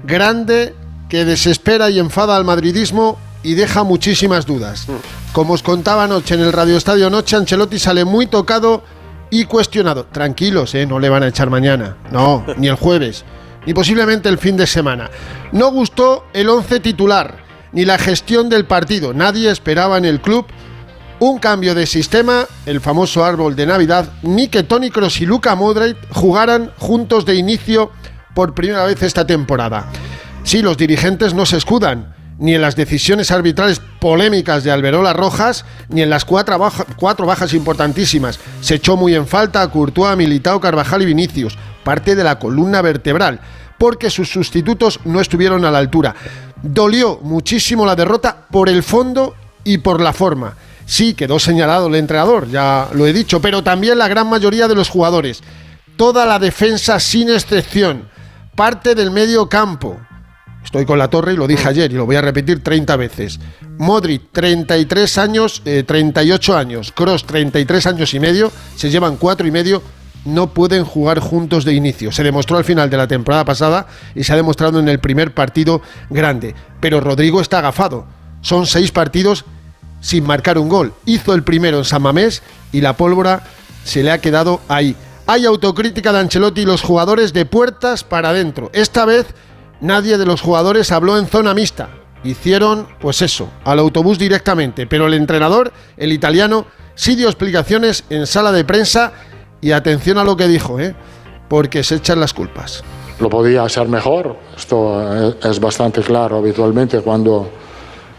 grande 0.04 0.76
que 1.08 1.24
desespera 1.24 1.90
y 1.90 1.98
enfada 1.98 2.36
al 2.36 2.44
madridismo 2.44 3.18
y 3.42 3.54
deja 3.54 3.82
muchísimas 3.82 4.46
dudas. 4.46 4.88
Mm. 4.88 4.92
Como 5.32 5.54
os 5.54 5.64
contaba 5.64 6.04
anoche 6.04 6.36
en 6.36 6.42
el 6.42 6.52
Radio 6.52 6.76
Estadio 6.76 7.10
Noche, 7.10 7.34
Ancelotti 7.34 7.80
sale 7.80 8.04
muy 8.04 8.28
tocado 8.28 8.84
y 9.30 9.46
cuestionado. 9.46 10.06
Tranquilos, 10.06 10.72
¿eh? 10.76 10.86
no 10.86 11.00
le 11.00 11.08
van 11.08 11.24
a 11.24 11.28
echar 11.28 11.50
mañana. 11.50 11.96
No, 12.12 12.46
ni 12.58 12.68
el 12.68 12.76
jueves, 12.76 13.24
ni 13.66 13.74
posiblemente 13.74 14.28
el 14.28 14.38
fin 14.38 14.56
de 14.56 14.68
semana. 14.68 15.10
No 15.50 15.72
gustó 15.72 16.26
el 16.32 16.48
once 16.48 16.78
titular, 16.78 17.38
ni 17.72 17.84
la 17.84 17.98
gestión 17.98 18.48
del 18.48 18.66
partido. 18.66 19.12
Nadie 19.12 19.50
esperaba 19.50 19.98
en 19.98 20.04
el 20.04 20.20
club 20.20 20.46
un 21.18 21.38
cambio 21.38 21.74
de 21.74 21.86
sistema, 21.86 22.46
el 22.66 22.80
famoso 22.80 23.24
árbol 23.24 23.56
de 23.56 23.66
Navidad, 23.66 24.10
ni 24.22 24.48
que 24.48 24.62
Tony 24.62 24.90
Cross 24.90 25.20
y 25.20 25.26
Luca 25.26 25.54
Modric 25.54 25.96
jugaran 26.10 26.70
juntos 26.78 27.24
de 27.24 27.34
inicio 27.34 27.90
por 28.34 28.54
primera 28.54 28.84
vez 28.84 29.02
esta 29.02 29.26
temporada. 29.26 29.86
Sí, 30.44 30.62
los 30.62 30.76
dirigentes 30.76 31.34
no 31.34 31.46
se 31.46 31.56
escudan 31.56 32.14
ni 32.38 32.54
en 32.54 32.60
las 32.60 32.76
decisiones 32.76 33.30
arbitrales 33.30 33.80
polémicas 33.98 34.62
de 34.62 34.70
Alberola 34.70 35.12
Rojas, 35.12 35.64
ni 35.88 36.02
en 36.02 36.10
las 36.10 36.24
cuatro, 36.24 36.70
cuatro 36.96 37.26
bajas 37.26 37.54
importantísimas. 37.54 38.38
Se 38.60 38.74
echó 38.74 38.96
muy 38.96 39.14
en 39.14 39.26
falta 39.26 39.62
a 39.62 39.70
Courtois, 39.70 40.16
Militao, 40.16 40.60
Carvajal 40.60 41.02
y 41.02 41.06
Vinicius, 41.06 41.56
parte 41.82 42.14
de 42.14 42.24
la 42.24 42.38
columna 42.38 42.82
vertebral, 42.82 43.40
porque 43.78 44.10
sus 44.10 44.28
sustitutos 44.28 45.00
no 45.04 45.20
estuvieron 45.20 45.64
a 45.64 45.70
la 45.70 45.78
altura. 45.78 46.14
Dolió 46.62 47.20
muchísimo 47.22 47.86
la 47.86 47.96
derrota 47.96 48.46
por 48.50 48.68
el 48.68 48.82
fondo 48.82 49.34
y 49.64 49.78
por 49.78 50.00
la 50.00 50.12
forma. 50.12 50.54
Sí, 50.86 51.14
quedó 51.14 51.40
señalado 51.40 51.88
el 51.88 51.96
entrenador, 51.96 52.48
ya 52.48 52.88
lo 52.92 53.08
he 53.08 53.12
dicho, 53.12 53.40
pero 53.40 53.62
también 53.62 53.98
la 53.98 54.06
gran 54.06 54.28
mayoría 54.28 54.68
de 54.68 54.76
los 54.76 54.88
jugadores. 54.88 55.42
Toda 55.96 56.24
la 56.26 56.38
defensa 56.38 57.00
sin 57.00 57.28
excepción. 57.28 58.08
Parte 58.54 58.94
del 58.94 59.10
medio 59.10 59.48
campo. 59.48 59.98
Estoy 60.64 60.86
con 60.86 60.98
la 60.98 61.08
torre 61.08 61.32
y 61.32 61.36
lo 61.36 61.46
dije 61.46 61.68
ayer 61.68 61.90
y 61.90 61.96
lo 61.96 62.06
voy 62.06 62.16
a 62.16 62.20
repetir 62.20 62.62
30 62.62 62.96
veces. 62.96 63.40
Modric, 63.78 64.30
33 64.32 65.18
años, 65.18 65.62
38 65.64 66.54
eh, 66.54 66.58
años. 66.58 66.92
Cross, 66.92 67.24
33 67.24 67.86
años 67.86 68.14
y 68.14 68.20
medio. 68.20 68.52
Se 68.76 68.88
llevan 68.88 69.16
4 69.16 69.46
y 69.46 69.50
medio. 69.50 69.82
No 70.24 70.48
pueden 70.48 70.84
jugar 70.84 71.18
juntos 71.18 71.64
de 71.64 71.72
inicio. 71.72 72.12
Se 72.12 72.22
demostró 72.22 72.58
al 72.58 72.64
final 72.64 72.90
de 72.90 72.96
la 72.96 73.08
temporada 73.08 73.44
pasada 73.44 73.86
y 74.14 74.24
se 74.24 74.32
ha 74.32 74.36
demostrado 74.36 74.78
en 74.78 74.88
el 74.88 75.00
primer 75.00 75.34
partido 75.34 75.82
grande. 76.10 76.54
Pero 76.80 77.00
Rodrigo 77.00 77.40
está 77.40 77.58
agafado. 77.58 78.06
Son 78.40 78.66
6 78.66 78.90
partidos 78.92 79.44
sin 80.00 80.24
marcar 80.24 80.58
un 80.58 80.68
gol. 80.68 80.92
Hizo 81.04 81.34
el 81.34 81.42
primero 81.42 81.78
en 81.78 81.84
San 81.84 82.02
Mamés 82.02 82.42
y 82.72 82.80
la 82.80 82.96
pólvora 82.96 83.44
se 83.84 84.02
le 84.02 84.10
ha 84.10 84.20
quedado 84.20 84.60
ahí. 84.68 84.96
Hay 85.26 85.44
autocrítica 85.44 86.12
de 86.12 86.20
Ancelotti 86.20 86.62
y 86.62 86.66
los 86.66 86.82
jugadores 86.82 87.32
de 87.32 87.46
puertas 87.46 88.04
para 88.04 88.30
adentro. 88.30 88.70
Esta 88.72 89.04
vez 89.04 89.26
nadie 89.80 90.18
de 90.18 90.26
los 90.26 90.40
jugadores 90.40 90.92
habló 90.92 91.18
en 91.18 91.26
zona 91.26 91.54
mixta. 91.54 91.88
Hicieron, 92.22 92.88
pues 93.00 93.22
eso, 93.22 93.48
al 93.64 93.78
autobús 93.78 94.18
directamente. 94.18 94.86
Pero 94.86 95.06
el 95.06 95.14
entrenador, 95.14 95.72
el 95.96 96.12
italiano, 96.12 96.66
sí 96.94 97.14
dio 97.14 97.28
explicaciones 97.28 98.04
en 98.10 98.26
sala 98.26 98.52
de 98.52 98.64
prensa 98.64 99.12
y 99.60 99.72
atención 99.72 100.18
a 100.18 100.24
lo 100.24 100.36
que 100.36 100.48
dijo, 100.48 100.80
¿eh? 100.80 100.94
porque 101.48 101.82
se 101.82 101.96
echan 101.96 102.20
las 102.20 102.32
culpas. 102.32 102.82
Lo 103.20 103.30
podía 103.30 103.62
hacer 103.62 103.88
mejor, 103.88 104.36
esto 104.56 105.32
es 105.42 105.58
bastante 105.58 106.02
claro 106.02 106.36
habitualmente 106.36 107.00
cuando 107.00 107.50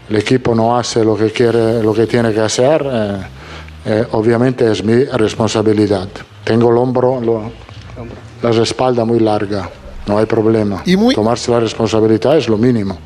el 0.08 0.16
equipo 0.16 0.54
no 0.54 0.76
hace 0.78 1.04
lo 1.04 1.16
que 1.16 1.30
quiere, 1.30 1.82
lo 1.82 1.92
que 1.94 2.06
tiene 2.06 2.32
que 2.32 2.40
hacer, 2.40 2.86
eh, 2.90 3.16
eh, 3.84 4.06
obviamente 4.12 4.70
es 4.70 4.82
mi 4.84 5.04
responsabilidad. 5.04 6.08
tengo 6.44 6.70
el 6.70 6.78
hombro, 6.78 7.20
lo- 7.20 7.52
la 8.42 8.62
espalda 8.62 9.04
muy 9.04 9.20
larga, 9.20 9.68
no 10.06 10.16
hay 10.18 10.24
problema. 10.24 10.82
Y 10.86 10.96
muy- 10.96 11.14
Tomarse 11.14 11.50
la 11.50 11.60
responsabilidad 11.60 12.38
es 12.38 12.48
lo 12.48 12.56
mínimo. 12.56 12.98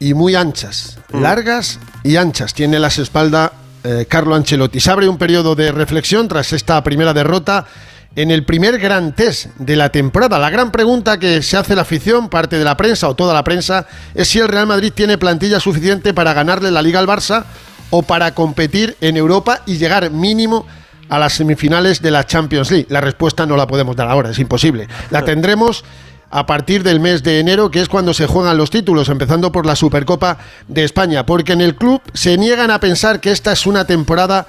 y 0.00 0.14
muy 0.14 0.34
anchas, 0.36 0.98
largas 1.12 1.78
y 2.04 2.16
anchas. 2.16 2.54
Tiene 2.54 2.78
las 2.78 2.98
espaldas 2.98 3.50
eh, 3.84 4.06
Carlo 4.08 4.34
Ancelotti. 4.36 4.80
Se 4.80 4.90
abre 4.90 5.08
un 5.08 5.18
periodo 5.18 5.54
de 5.54 5.70
reflexión 5.72 6.28
tras 6.28 6.52
esta 6.52 6.82
primera 6.84 7.12
derrota 7.12 7.66
en 8.18 8.32
el 8.32 8.42
primer 8.42 8.80
gran 8.80 9.14
test 9.14 9.46
de 9.58 9.76
la 9.76 9.90
temporada. 9.90 10.40
La 10.40 10.50
gran 10.50 10.72
pregunta 10.72 11.20
que 11.20 11.40
se 11.40 11.56
hace 11.56 11.76
la 11.76 11.82
afición, 11.82 12.28
parte 12.28 12.58
de 12.58 12.64
la 12.64 12.76
prensa 12.76 13.08
o 13.08 13.14
toda 13.14 13.32
la 13.32 13.44
prensa, 13.44 13.86
es 14.12 14.26
si 14.26 14.40
el 14.40 14.48
Real 14.48 14.66
Madrid 14.66 14.92
tiene 14.92 15.18
plantilla 15.18 15.60
suficiente 15.60 16.12
para 16.12 16.32
ganarle 16.34 16.72
la 16.72 16.82
Liga 16.82 16.98
al 16.98 17.06
Barça 17.06 17.44
o 17.90 18.02
para 18.02 18.34
competir 18.34 18.96
en 19.00 19.16
Europa 19.16 19.62
y 19.66 19.76
llegar 19.76 20.10
mínimo 20.10 20.66
a 21.08 21.20
las 21.20 21.34
semifinales 21.34 22.02
de 22.02 22.10
la 22.10 22.26
Champions 22.26 22.72
League. 22.72 22.86
La 22.88 23.00
respuesta 23.00 23.46
no 23.46 23.56
la 23.56 23.68
podemos 23.68 23.94
dar 23.94 24.08
ahora, 24.08 24.30
es 24.30 24.38
imposible. 24.40 24.88
La 25.10 25.24
tendremos 25.24 25.84
a 26.28 26.44
partir 26.44 26.82
del 26.82 26.98
mes 26.98 27.22
de 27.22 27.38
enero, 27.38 27.70
que 27.70 27.80
es 27.80 27.88
cuando 27.88 28.12
se 28.14 28.26
juegan 28.26 28.58
los 28.58 28.70
títulos, 28.70 29.08
empezando 29.10 29.52
por 29.52 29.64
la 29.64 29.76
Supercopa 29.76 30.38
de 30.66 30.82
España, 30.82 31.24
porque 31.24 31.52
en 31.52 31.60
el 31.60 31.76
club 31.76 32.02
se 32.14 32.36
niegan 32.36 32.72
a 32.72 32.80
pensar 32.80 33.20
que 33.20 33.30
esta 33.30 33.52
es 33.52 33.64
una 33.64 33.84
temporada 33.84 34.48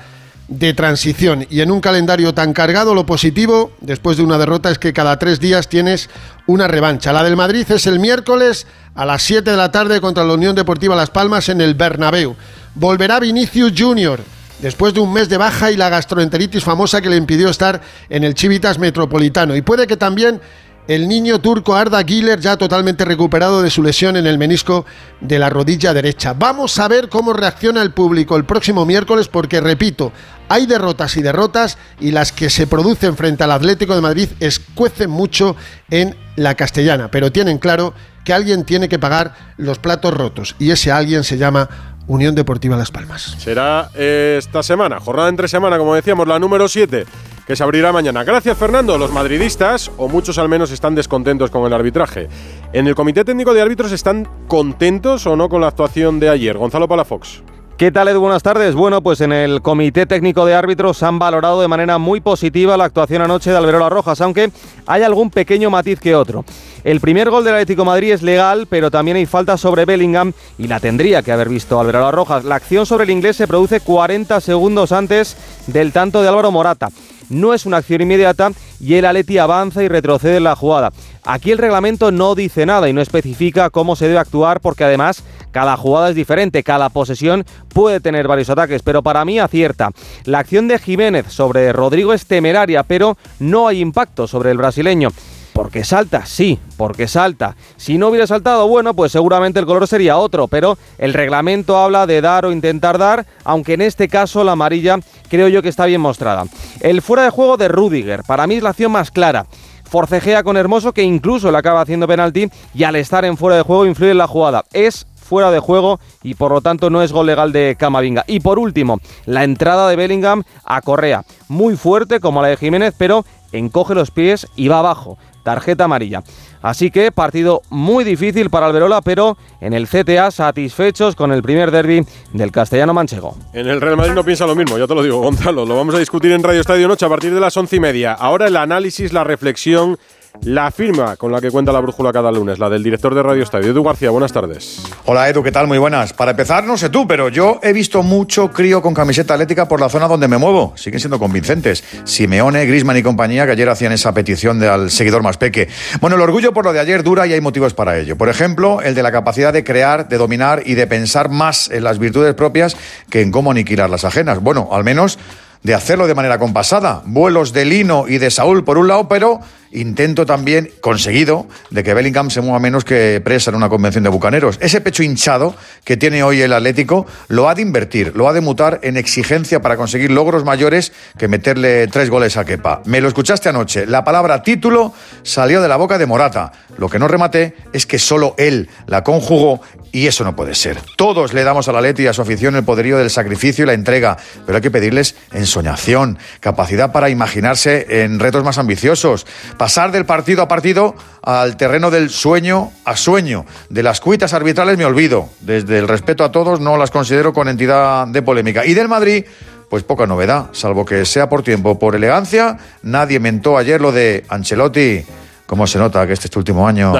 de 0.50 0.74
transición 0.74 1.46
y 1.50 1.62
en 1.62 1.70
un 1.70 1.80
calendario 1.80 2.34
tan 2.34 2.54
cargado 2.54 2.96
lo 2.96 3.06
positivo 3.06 3.72
después 3.82 4.18
de 4.18 4.24
una 4.24 4.40
derrota 4.40 4.72
es 4.72 4.80
que 4.80 4.94
cada 4.94 5.18
tres 5.20 5.40
días 5.40 5.70
tienes 5.70 6.10
una 6.48 6.68
revancha. 6.68 7.14
La 7.14 7.24
del 7.24 7.36
Madrid 7.36 7.70
es 7.70 7.86
el 7.86 8.00
miércoles 8.00 8.66
a 8.96 9.06
las 9.06 9.22
7 9.22 9.52
de 9.52 9.58
la 9.58 9.72
tarde 9.72 10.02
contra 10.02 10.24
la 10.24 10.34
Unión 10.34 10.56
Deportiva 10.56 10.96
Las 10.96 11.12
Palmas 11.12 11.50
en 11.50 11.62
el 11.62 11.76
Bernabéu. 11.76 12.36
Volverá 12.74 13.20
Vinicius 13.20 13.74
Junior 13.78 14.20
después 14.60 14.94
de 14.94 15.00
un 15.00 15.14
mes 15.14 15.30
de 15.30 15.38
baja 15.38 15.72
y 15.72 15.78
la 15.78 15.90
gastroenteritis 15.90 16.64
famosa 16.64 17.00
que 17.00 17.10
le 17.10 17.16
impidió 17.16 17.50
estar 17.50 17.82
en 18.10 18.24
el 18.24 18.34
Chivitas 18.34 18.80
Metropolitano. 18.80 19.56
Y 19.56 19.62
puede 19.62 19.86
que 19.86 19.98
también 19.98 20.42
el 20.90 21.08
niño 21.08 21.40
turco 21.40 21.76
Arda 21.76 22.02
Güler 22.02 22.40
ya 22.40 22.58
totalmente 22.58 23.06
recuperado 23.06 23.62
de 23.62 23.70
su 23.70 23.84
lesión 23.84 24.18
en 24.18 24.26
el 24.26 24.40
menisco 24.40 24.88
de 25.22 25.38
la 25.38 25.48
rodilla 25.48 25.94
derecha. 25.94 26.34
Vamos 26.34 26.80
a 26.80 26.88
ver 26.88 27.10
cómo 27.10 27.32
reacciona 27.32 27.84
el 27.84 27.92
público 27.92 28.36
el 28.36 28.44
próximo 28.44 28.88
miércoles 28.88 29.28
porque, 29.28 29.62
repito, 29.62 30.12
hay 30.48 30.66
derrotas 30.66 31.16
y 31.16 31.22
derrotas 31.22 31.78
y 32.00 32.10
las 32.10 32.32
que 32.32 32.50
se 32.50 32.66
producen 32.66 33.16
frente 33.16 33.44
al 33.44 33.52
Atlético 33.52 33.94
de 33.94 34.02
Madrid 34.02 34.30
escuecen 34.40 35.12
mucho 35.12 35.56
en 35.92 36.16
la 36.36 36.56
castellana, 36.56 37.12
pero 37.12 37.32
tienen 37.32 37.60
claro 37.60 37.94
que 38.26 38.34
alguien 38.34 38.64
tiene 38.66 38.90
que 38.90 38.98
pagar 38.98 39.36
los 39.58 39.78
platos 39.78 40.12
rotos 40.16 40.56
y 40.58 40.72
ese 40.72 40.92
alguien 40.92 41.24
se 41.24 41.38
llama 41.38 41.70
Unión 42.08 42.36
Deportiva 42.36 42.76
Las 42.76 42.92
Palmas. 42.92 43.36
Será 43.38 43.90
eh, 43.96 44.36
esta 44.40 44.64
semana, 44.64 45.00
jornada 45.00 45.30
entre 45.30 45.48
semana, 45.48 45.78
como 45.78 45.96
decíamos, 45.96 46.28
la 46.28 46.40
número 46.40 46.68
7, 46.68 47.06
que 47.46 47.56
se 47.56 47.64
abrirá 47.64 47.92
mañana. 47.92 48.24
Gracias, 48.24 48.58
Fernando. 48.58 48.98
Los 48.98 49.12
madridistas, 49.12 49.92
o 49.98 50.08
muchos 50.08 50.38
al 50.38 50.50
menos, 50.50 50.72
están 50.72 50.96
descontentos 50.96 51.50
con 51.50 51.66
el 51.66 51.74
arbitraje. 51.74 52.28
¿En 52.74 52.88
el 52.88 52.96
Comité 52.96 53.24
Técnico 53.26 53.54
de 53.54 53.62
Árbitros 53.62 53.92
están 53.92 54.28
contentos 54.48 55.26
o 55.28 55.36
no 55.36 55.50
con 55.50 55.62
la 55.62 55.68
actuación 55.68 56.20
de 56.20 56.30
ayer? 56.30 56.58
Gonzalo 56.58 56.88
Palafox. 56.88 57.44
¿Qué 57.80 57.94
tal, 57.94 58.10
Edu? 58.10 58.20
Buenas 58.20 58.44
tardes. 58.44 58.76
Bueno, 58.76 59.02
pues 59.02 59.22
en 59.22 59.32
el 59.32 59.62
Comité 59.62 60.06
Técnico 60.06 60.46
de 60.46 60.54
Árbitros 60.54 61.02
han 61.02 61.18
valorado 61.18 61.62
de 61.62 61.70
manera 61.70 61.98
muy 61.98 62.20
positiva 62.20 62.76
la 62.76 62.84
actuación 62.84 63.22
anoche 63.22 63.52
de 63.52 63.56
Alberola 63.56 63.88
Rojas, 63.88 64.20
aunque 64.20 64.52
hay 64.86 65.04
algún 65.04 65.30
pequeño 65.30 65.70
matiz 65.70 65.98
que 65.98 66.14
otro. 66.14 66.44
El 66.84 67.00
primer 67.00 67.30
gol 67.30 67.46
del 67.46 67.54
Atlético 67.54 67.86
Madrid 67.86 68.12
es 68.12 68.22
legal, 68.22 68.68
pero 68.70 68.92
también 68.92 69.16
hay 69.16 69.26
falta 69.26 69.56
sobre 69.56 69.86
Bellingham 69.86 70.34
y 70.58 70.68
la 70.68 70.82
tendría 70.82 71.22
que 71.22 71.32
haber 71.32 71.48
visto 71.48 71.80
Alberola 71.80 72.12
Rojas. 72.12 72.44
La 72.44 72.56
acción 72.56 72.86
sobre 72.86 73.06
el 73.06 73.12
inglés 73.12 73.38
se 73.38 73.48
produce 73.48 73.80
40 73.80 74.42
segundos 74.42 74.92
antes 74.92 75.38
del 75.68 75.94
tanto 75.94 76.22
de 76.22 76.28
Álvaro 76.28 76.52
Morata. 76.52 76.90
No 77.30 77.54
es 77.54 77.66
una 77.66 77.78
acción 77.78 78.02
inmediata 78.02 78.52
y 78.82 78.96
el 78.96 79.06
Atleti 79.06 79.38
avanza 79.38 79.84
y 79.84 79.88
retrocede 79.88 80.38
en 80.38 80.44
la 80.44 80.56
jugada. 80.58 80.92
Aquí 81.24 81.52
el 81.52 81.58
reglamento 81.58 82.12
no 82.12 82.36
dice 82.36 82.66
nada 82.66 82.90
y 82.90 82.94
no 82.94 83.02
especifica 83.02 83.70
cómo 83.70 83.96
se 83.96 84.08
debe 84.08 84.20
actuar 84.20 84.62
porque 84.62 84.84
además 84.84 85.24
cada 85.52 85.78
jugada 85.78 86.10
es 86.10 86.16
diferente, 86.16 86.64
cada 86.64 86.90
posesión 86.90 87.46
puede 87.74 88.00
tener 88.00 88.28
varios 88.28 88.50
ataques, 88.50 88.84
pero 88.84 89.02
para 89.02 89.26
mí 89.26 89.40
acierta. 89.40 89.92
La 90.26 90.40
acción 90.40 90.68
de 90.68 90.80
Jiménez 90.80 91.28
sobre 91.30 91.74
Rodrigo 91.74 92.14
es 92.14 92.26
temeraria, 92.26 92.84
pero 92.84 93.18
no 93.40 93.68
hay 93.68 93.80
impacto 93.80 94.28
sobre 94.28 94.52
el 94.52 94.58
brasileño. 94.58 95.10
Porque 95.54 95.84
salta, 95.84 96.26
sí, 96.26 96.58
porque 96.78 97.08
salta. 97.10 97.56
Si 97.76 97.98
no 97.98 98.08
hubiera 98.08 98.26
saltado, 98.28 98.68
bueno, 98.70 98.94
pues 98.94 99.12
seguramente 99.12 99.60
el 99.60 99.66
color 99.66 99.88
sería 99.88 100.18
otro, 100.18 100.48
pero 100.48 100.78
el 100.98 101.14
reglamento 101.14 101.78
habla 101.78 102.08
de 102.08 102.22
dar 102.22 102.46
o 102.46 102.52
intentar 102.54 102.98
dar, 102.98 103.26
aunque 103.44 103.74
en 103.74 103.82
este 103.82 104.08
caso 104.08 104.44
la 104.46 104.54
amarilla 104.54 105.00
creo 105.28 105.50
yo 105.50 105.62
que 105.62 105.68
está 105.68 105.86
bien 105.86 106.00
mostrada. 106.00 106.46
El 106.80 107.02
fuera 107.02 107.24
de 107.24 107.32
juego 107.32 107.58
de 107.58 107.68
Rudiger, 107.68 108.24
para 108.24 108.48
mí 108.48 108.56
es 108.56 108.64
la 108.64 108.70
acción 108.70 108.94
más 108.94 109.12
clara. 109.12 109.48
Forcejea 109.90 110.44
con 110.44 110.56
Hermoso, 110.56 110.94
que 110.94 111.04
incluso 111.04 111.52
le 111.52 111.58
acaba 111.58 111.82
haciendo 111.82 112.08
penalti, 112.08 112.50
y 112.74 112.84
al 112.84 112.96
estar 112.96 113.26
en 113.26 113.38
fuera 113.38 113.58
de 113.58 113.64
juego 113.64 113.86
influye 113.86 114.12
en 114.12 114.20
la 114.20 114.28
jugada. 114.28 114.64
Es 114.72 115.08
fuera 115.16 115.52
de 115.52 115.60
juego 115.60 116.00
y 116.24 116.34
por 116.34 116.52
lo 116.52 116.62
tanto 116.62 116.90
no 116.90 117.04
es 117.04 117.12
gol 117.12 117.28
legal 117.28 117.52
de 117.52 117.76
Camavinga. 117.78 118.24
Y 118.28 118.40
por 118.40 118.58
último, 118.58 119.00
la 119.26 119.44
entrada 119.44 119.88
de 119.88 119.96
Bellingham 119.96 120.44
a 120.64 120.82
Correa, 120.82 121.24
muy 121.48 121.76
fuerte 121.76 122.20
como 122.20 122.42
la 122.42 122.50
de 122.50 122.58
Jiménez, 122.58 122.96
pero 122.98 123.26
encoge 123.52 123.96
los 123.96 124.12
pies 124.12 124.48
y 124.56 124.68
va 124.68 124.80
abajo. 124.80 125.18
Tarjeta 125.44 125.86
amarilla. 125.86 126.24
Así 126.62 126.92
que 126.92 127.12
partido 127.12 127.62
muy 127.70 128.04
difícil 128.04 128.50
para 128.50 128.66
Alberola, 128.68 129.02
pero 129.02 129.38
en 129.62 129.74
el 129.74 129.88
CTA 129.88 130.32
satisfechos 130.32 131.16
con 131.16 131.32
el 131.32 131.42
primer 131.42 131.72
derby 131.72 132.06
del 132.34 132.52
castellano 132.52 132.94
manchego. 132.94 133.38
En 133.54 133.68
el 133.68 133.80
Real 133.80 133.98
Madrid 133.98 134.14
no 134.14 134.24
piensa 134.24 134.46
lo 134.46 134.56
mismo, 134.56 134.78
ya 134.78 134.88
te 134.88 134.96
lo 134.96 135.04
digo, 135.04 135.20
Gonzalo. 135.22 135.66
Lo 135.66 135.76
vamos 135.76 135.96
a 135.96 136.00
discutir 136.00 136.32
en 136.32 136.44
Radio 136.44 136.62
Estadio 136.62 136.88
Noche 136.88 137.06
a 137.06 137.10
partir 137.10 137.34
de 137.34 137.40
las 137.40 137.56
once 137.56 137.76
y 137.76 137.80
media. 137.80 138.14
Ahora 138.14 138.48
el 138.48 138.58
análisis, 138.58 139.14
la 139.14 139.24
reflexión, 139.24 139.98
la 140.42 140.72
firma 140.72 141.16
con 141.18 141.32
la 141.32 141.42
que 141.42 141.52
cuenta 141.52 141.72
la 141.72 141.80
brújula 141.80 142.12
cada 142.12 142.32
lunes, 142.32 142.60
la 142.60 142.70
del 142.70 142.82
director 142.82 143.14
de 143.14 143.22
Radio 143.22 143.44
Estadio, 143.44 143.72
Edu 143.72 143.84
García. 143.84 144.10
Buenas 144.10 144.32
tardes. 144.32 144.82
Hola 145.06 145.28
Edu, 145.28 145.44
¿qué 145.44 145.52
tal? 145.52 145.68
Muy 145.68 145.78
buenas. 145.78 146.14
Para 146.14 146.32
empezar, 146.32 146.64
no 146.64 146.78
sé 146.78 146.90
tú, 146.90 147.08
pero 147.08 147.30
yo 147.30 147.60
he 147.62 147.74
visto 147.74 148.04
mucho 148.04 148.52
crío 148.52 148.82
con 148.82 148.94
camiseta 148.94 149.34
atlética 149.34 149.68
por 149.68 149.80
la 149.80 149.90
zona 149.90 150.08
donde 150.08 150.28
me 150.28 150.38
muevo. 150.38 150.74
Siguen 150.76 151.00
siendo 151.00 151.20
convincentes. 151.20 151.84
Simeone, 152.06 152.66
Grisman 152.66 152.98
y 152.98 153.04
compañía 153.04 153.46
que 153.46 153.52
ayer 153.54 153.70
hacían 153.70 153.92
esa 153.92 154.14
petición 154.14 154.64
al 154.64 154.92
seguidor 154.92 155.24
más 155.24 155.38
peque. 155.38 155.68
Bueno, 156.00 156.16
el 156.16 156.22
orgullo 156.22 156.54
por 156.54 156.66
lo 156.66 156.74
de 156.74 156.80
ayer 156.80 157.04
dura 157.04 157.28
y 157.28 157.34
hay 157.34 157.42
motivos 157.42 157.74
para 157.74 157.98
ello. 157.98 158.18
Por 158.18 158.30
ejemplo, 158.30 158.82
el 158.82 158.96
de 158.96 159.04
la 159.04 159.12
capacidad 159.12 159.52
de 159.52 159.64
crear, 159.64 160.08
de 160.08 160.18
dominar 160.18 160.64
y 160.66 160.76
de 160.76 160.88
pensar 160.88 161.30
más 161.30 161.70
en 161.70 161.84
las 161.84 162.00
virtudes 162.00 162.34
propias 162.36 162.78
que 163.10 163.22
en 163.22 163.32
cómo 163.32 163.52
aniquilar 163.52 163.90
las 163.90 164.06
ajenas. 164.06 164.40
Bueno, 164.40 164.70
al 164.72 164.84
menos 164.84 165.20
de 165.64 165.74
hacerlo 165.74 166.08
de 166.08 166.16
manera 166.16 166.38
compasada. 166.40 167.02
Vuelos 167.06 167.52
de 167.54 167.66
Lino 167.66 168.06
y 168.08 168.18
de 168.18 168.32
Saúl 168.32 168.64
por 168.64 168.78
un 168.78 168.88
lado, 168.88 169.08
pero 169.10 169.42
intento 169.72 170.26
también, 170.26 170.72
conseguido, 170.82 171.48
de 171.70 171.84
que 171.84 171.94
Bellingham 171.94 172.30
se 172.30 172.42
mueva 172.42 172.60
menos 172.60 172.84
que 172.84 173.22
presa 173.24 173.52
en 173.52 173.56
una 173.56 173.70
convención 173.70 174.04
de 174.04 174.10
bucaneros. 174.10 174.58
Ese 174.62 174.82
pecho 174.82 175.04
hinchado 175.04 175.56
que 175.84 175.98
tiene 175.98 176.24
hoy 176.24 176.42
el 176.42 176.54
Atlético 176.54 177.06
lo 177.28 177.50
ha 177.50 177.56
de 177.56 177.62
invertir, 177.62 178.14
lo 178.16 178.28
ha 178.28 178.34
de 178.34 178.42
mutar 178.42 178.80
en 178.84 178.98
exigencia 178.98 179.62
para 179.62 179.78
conseguir 179.78 180.12
logros 180.12 180.44
mayores 180.44 180.92
que 181.18 181.28
meterle 181.28 181.88
tres 181.88 182.10
goles 182.10 182.38
a 182.38 182.46
Kepa. 182.46 182.82
Me 182.86 183.02
lo 183.02 183.08
escuchaste 183.08 183.50
anoche. 183.50 183.86
La 183.86 184.04
palabra 184.04 184.44
título 184.44 184.94
salió 185.24 185.62
de 185.62 185.68
la 185.68 185.78
boca 185.78 185.98
de 185.98 186.06
Morata. 186.06 186.52
Lo 186.78 186.90
que 186.90 187.00
no 187.00 187.08
rematé 187.08 187.56
es 187.74 187.86
que 187.86 188.00
solo 188.00 188.36
él 188.38 188.70
la 188.88 189.04
conjugó 189.04 189.62
y 189.92 190.08
eso 190.08 190.24
no 190.24 190.36
puede 190.36 190.56
ser. 190.56 190.78
Todos 190.96 191.34
le 191.34 191.44
damos 191.44 191.68
a 191.68 191.72
la 191.72 191.82
Leti 191.82 192.04
y 192.04 192.08
a 192.08 192.14
su 192.14 192.22
afición 192.22 192.56
el 192.56 192.64
poderío 192.64 192.98
del 192.98 193.10
sacrificio 193.10 193.64
y 193.64 193.68
la 193.68 193.74
entrega, 193.74 194.18
pero 194.46 194.58
hay 194.58 194.62
que 194.62 194.72
pedirles 194.72 195.16
ensoñación, 195.32 196.18
capacidad 196.40 196.92
para 196.92 197.10
imaginarse 197.10 198.04
en 198.04 198.20
retos 198.20 198.44
más 198.44 198.58
ambiciosos, 198.58 199.26
pasar 199.58 199.92
del 199.92 200.06
partido 200.06 200.42
a 200.44 200.48
partido 200.48 200.96
al 201.22 201.58
terreno 201.58 201.92
del 201.92 202.10
sueño 202.10 202.72
a 202.86 202.96
sueño. 202.96 203.46
De 203.70 203.84
las 203.84 204.00
cuitas 204.00 204.34
arbitrales 204.34 204.78
me 204.78 204.86
olvido. 204.86 205.30
Desde 205.42 205.78
el 205.80 205.88
respeto 205.88 206.24
a 206.24 206.32
todos 206.32 206.60
no 206.60 206.78
las 206.78 206.92
considero 206.92 207.34
con 207.34 207.48
entidad 207.48 208.08
de 208.08 208.22
polémica. 208.22 208.66
Y 208.66 208.74
del 208.74 208.88
Madrid, 208.88 209.26
pues 209.70 209.84
poca 209.84 210.08
novedad, 210.08 210.50
salvo 210.52 210.86
que 210.86 211.06
sea 211.06 211.30
por 211.30 211.44
tiempo, 211.44 211.78
por 211.78 211.96
elegancia, 211.96 212.58
nadie 212.82 213.20
mentó 213.20 213.58
ayer 213.58 213.80
lo 213.80 213.92
de 213.92 214.26
Ancelotti. 214.28 215.06
¿Cómo 215.50 215.66
se 215.66 215.80
nota 215.80 216.06
que 216.06 216.14
este 216.14 216.28
es 216.28 216.32
tu 216.32 216.38
último 216.38 216.68
año? 216.68 216.94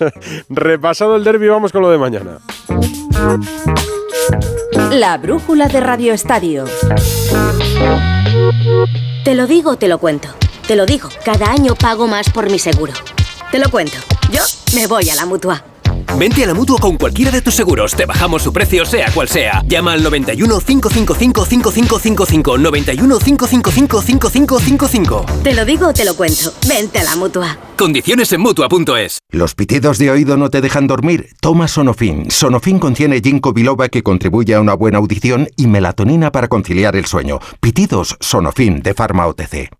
Repasado 0.48 1.16
el 1.16 1.22
derby, 1.22 1.48
vamos 1.48 1.70
con 1.70 1.82
lo 1.82 1.90
de 1.90 1.98
mañana. 1.98 2.38
La 4.90 5.18
brújula 5.18 5.68
de 5.68 5.80
Radio 5.80 6.14
Estadio. 6.14 6.64
Te 9.22 9.34
lo 9.34 9.46
digo, 9.46 9.76
te 9.76 9.86
lo 9.86 9.98
cuento. 9.98 10.28
Te 10.66 10.76
lo 10.76 10.86
digo, 10.86 11.10
cada 11.26 11.50
año 11.50 11.74
pago 11.74 12.06
más 12.06 12.30
por 12.30 12.50
mi 12.50 12.58
seguro. 12.58 12.94
Te 13.52 13.58
lo 13.58 13.68
cuento. 13.68 13.98
Yo 14.30 14.40
me 14.74 14.86
voy 14.86 15.10
a 15.10 15.14
la 15.14 15.26
mutua. 15.26 15.62
Vente 16.18 16.44
a 16.44 16.46
la 16.46 16.54
mutua 16.54 16.78
con 16.78 16.96
cualquiera 16.96 17.30
de 17.30 17.42
tus 17.42 17.54
seguros. 17.54 17.94
Te 17.94 18.06
bajamos 18.06 18.42
su 18.42 18.52
precio, 18.52 18.84
sea 18.84 19.10
cual 19.12 19.28
sea. 19.28 19.62
Llama 19.66 19.92
al 19.92 20.02
91 20.02 20.60
555 20.60 21.44
5555. 21.44 22.58
91 22.58 23.18
555 23.18 24.02
5555. 24.02 25.26
Te 25.42 25.54
lo 25.54 25.64
digo, 25.64 25.92
te 25.92 26.04
lo 26.04 26.14
cuento. 26.14 26.52
Vente 26.68 26.98
a 26.98 27.04
la 27.04 27.16
mutua. 27.16 27.58
Condiciones 27.76 28.32
en 28.32 28.40
mutua.es. 28.42 29.18
¿Los 29.30 29.54
pitidos 29.54 29.98
de 29.98 30.10
oído 30.10 30.36
no 30.36 30.50
te 30.50 30.60
dejan 30.60 30.86
dormir? 30.86 31.30
Toma 31.40 31.68
Sonofin. 31.68 32.30
Sonofin 32.30 32.78
contiene 32.78 33.20
ginkgo 33.20 33.52
biloba 33.52 33.88
que 33.88 34.02
contribuye 34.02 34.54
a 34.54 34.60
una 34.60 34.74
buena 34.74 34.98
audición 34.98 35.48
y 35.56 35.66
melatonina 35.66 36.30
para 36.30 36.48
conciliar 36.48 36.96
el 36.96 37.06
sueño. 37.06 37.38
Pitidos 37.60 38.16
Sonofin 38.20 38.82
de 38.82 38.94
Pharma 38.94 39.26
OTC. 39.26 39.79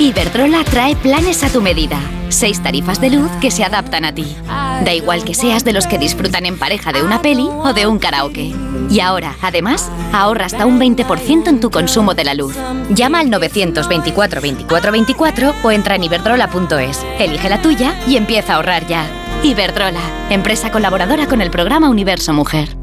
Iberdrola 0.00 0.64
trae 0.64 0.96
planes 0.96 1.44
a 1.44 1.50
tu 1.50 1.60
medida. 1.60 2.00
Seis 2.30 2.62
tarifas 2.62 3.02
de 3.02 3.10
luz 3.10 3.30
que 3.38 3.50
se 3.50 3.64
adaptan 3.64 4.06
a 4.06 4.14
ti. 4.14 4.34
Da 4.46 4.94
igual 4.94 5.24
que 5.24 5.34
seas 5.34 5.62
de 5.62 5.74
los 5.74 5.86
que 5.86 5.98
disfrutan 5.98 6.46
en 6.46 6.58
pareja 6.58 6.90
de 6.90 7.02
una 7.02 7.20
peli 7.20 7.46
o 7.46 7.74
de 7.74 7.86
un 7.86 7.98
karaoke. 7.98 8.54
Y 8.88 9.00
ahora, 9.00 9.36
además, 9.42 9.92
ahorra 10.14 10.46
hasta 10.46 10.64
un 10.64 10.80
20% 10.80 11.48
en 11.48 11.60
tu 11.60 11.70
consumo 11.70 12.14
de 12.14 12.24
la 12.24 12.32
luz. 12.32 12.56
Llama 12.88 13.18
al 13.18 13.28
924 13.28 14.40
24 14.40 14.90
24 14.90 15.54
o 15.62 15.70
entra 15.70 15.96
en 15.96 16.04
iberdrola.es. 16.04 17.04
Elige 17.18 17.50
la 17.50 17.60
tuya 17.60 17.94
y 18.08 18.16
empieza 18.16 18.54
a 18.54 18.56
ahorrar 18.56 18.86
ya. 18.86 19.04
Iberdrola, 19.42 20.00
empresa 20.30 20.72
colaboradora 20.72 21.26
con 21.26 21.42
el 21.42 21.50
programa 21.50 21.90
Universo 21.90 22.32
Mujer. 22.32 22.74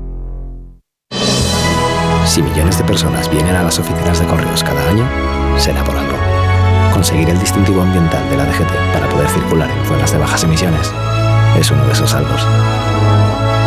Si 2.25 2.43
millones 2.43 2.77
de 2.77 2.83
personas 2.83 3.27
vienen 3.31 3.55
a 3.55 3.63
las 3.63 3.79
oficinas 3.79 4.19
de 4.19 4.27
correos 4.27 4.63
cada 4.63 4.87
año, 4.87 5.09
será 5.57 5.83
por 5.83 5.97
algo. 5.97 6.15
Conseguir 6.97 7.29
el 7.29 7.39
distintivo 7.39 7.83
ambiental 7.83 8.27
de 8.27 8.37
la 8.37 8.45
DGT 8.45 8.91
para 8.91 9.07
poder 9.07 9.29
circular 9.29 9.69
en 9.69 9.85
zonas 9.85 10.11
de 10.11 10.17
bajas 10.17 10.43
emisiones 10.43 10.91
es 11.59 11.69
uno 11.69 11.85
de 11.85 11.93
esos 11.93 12.09
saldos. 12.09 12.43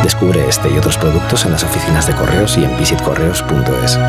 Descubre 0.02 0.48
este 0.48 0.68
y 0.68 0.76
otros 0.76 0.98
productos 0.98 1.44
en 1.44 1.52
las 1.52 1.62
oficinas 1.62 2.08
de 2.08 2.14
correos 2.14 2.58
y 2.58 2.64
en 2.64 2.76
visitcorreos.es. 2.76 4.00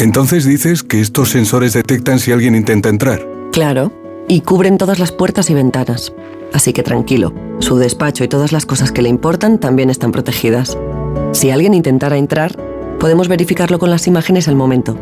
Entonces 0.00 0.44
dices 0.44 0.82
que 0.82 1.00
estos 1.00 1.28
sensores 1.28 1.72
detectan 1.72 2.18
si 2.18 2.32
alguien 2.32 2.56
intenta 2.56 2.88
entrar. 2.88 3.24
Claro, 3.52 3.92
y 4.26 4.40
cubren 4.40 4.76
todas 4.76 4.98
las 4.98 5.12
puertas 5.12 5.50
y 5.50 5.54
ventanas. 5.54 6.12
Así 6.52 6.72
que 6.72 6.82
tranquilo, 6.82 7.32
su 7.60 7.76
despacho 7.76 8.24
y 8.24 8.28
todas 8.28 8.50
las 8.50 8.66
cosas 8.66 8.90
que 8.90 9.02
le 9.02 9.08
importan 9.08 9.60
también 9.60 9.88
están 9.88 10.10
protegidas. 10.10 10.76
Si 11.30 11.52
alguien 11.52 11.74
intentara 11.74 12.16
entrar, 12.16 12.56
podemos 12.98 13.28
verificarlo 13.28 13.78
con 13.78 13.88
las 13.88 14.08
imágenes 14.08 14.48
al 14.48 14.56
momento. 14.56 14.98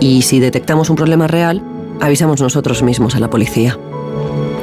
Y 0.00 0.22
si 0.22 0.40
detectamos 0.40 0.90
un 0.90 0.96
problema 0.96 1.26
real, 1.26 1.62
avisamos 2.00 2.40
nosotros 2.40 2.82
mismos 2.82 3.14
a 3.14 3.20
la 3.20 3.30
policía. 3.30 3.78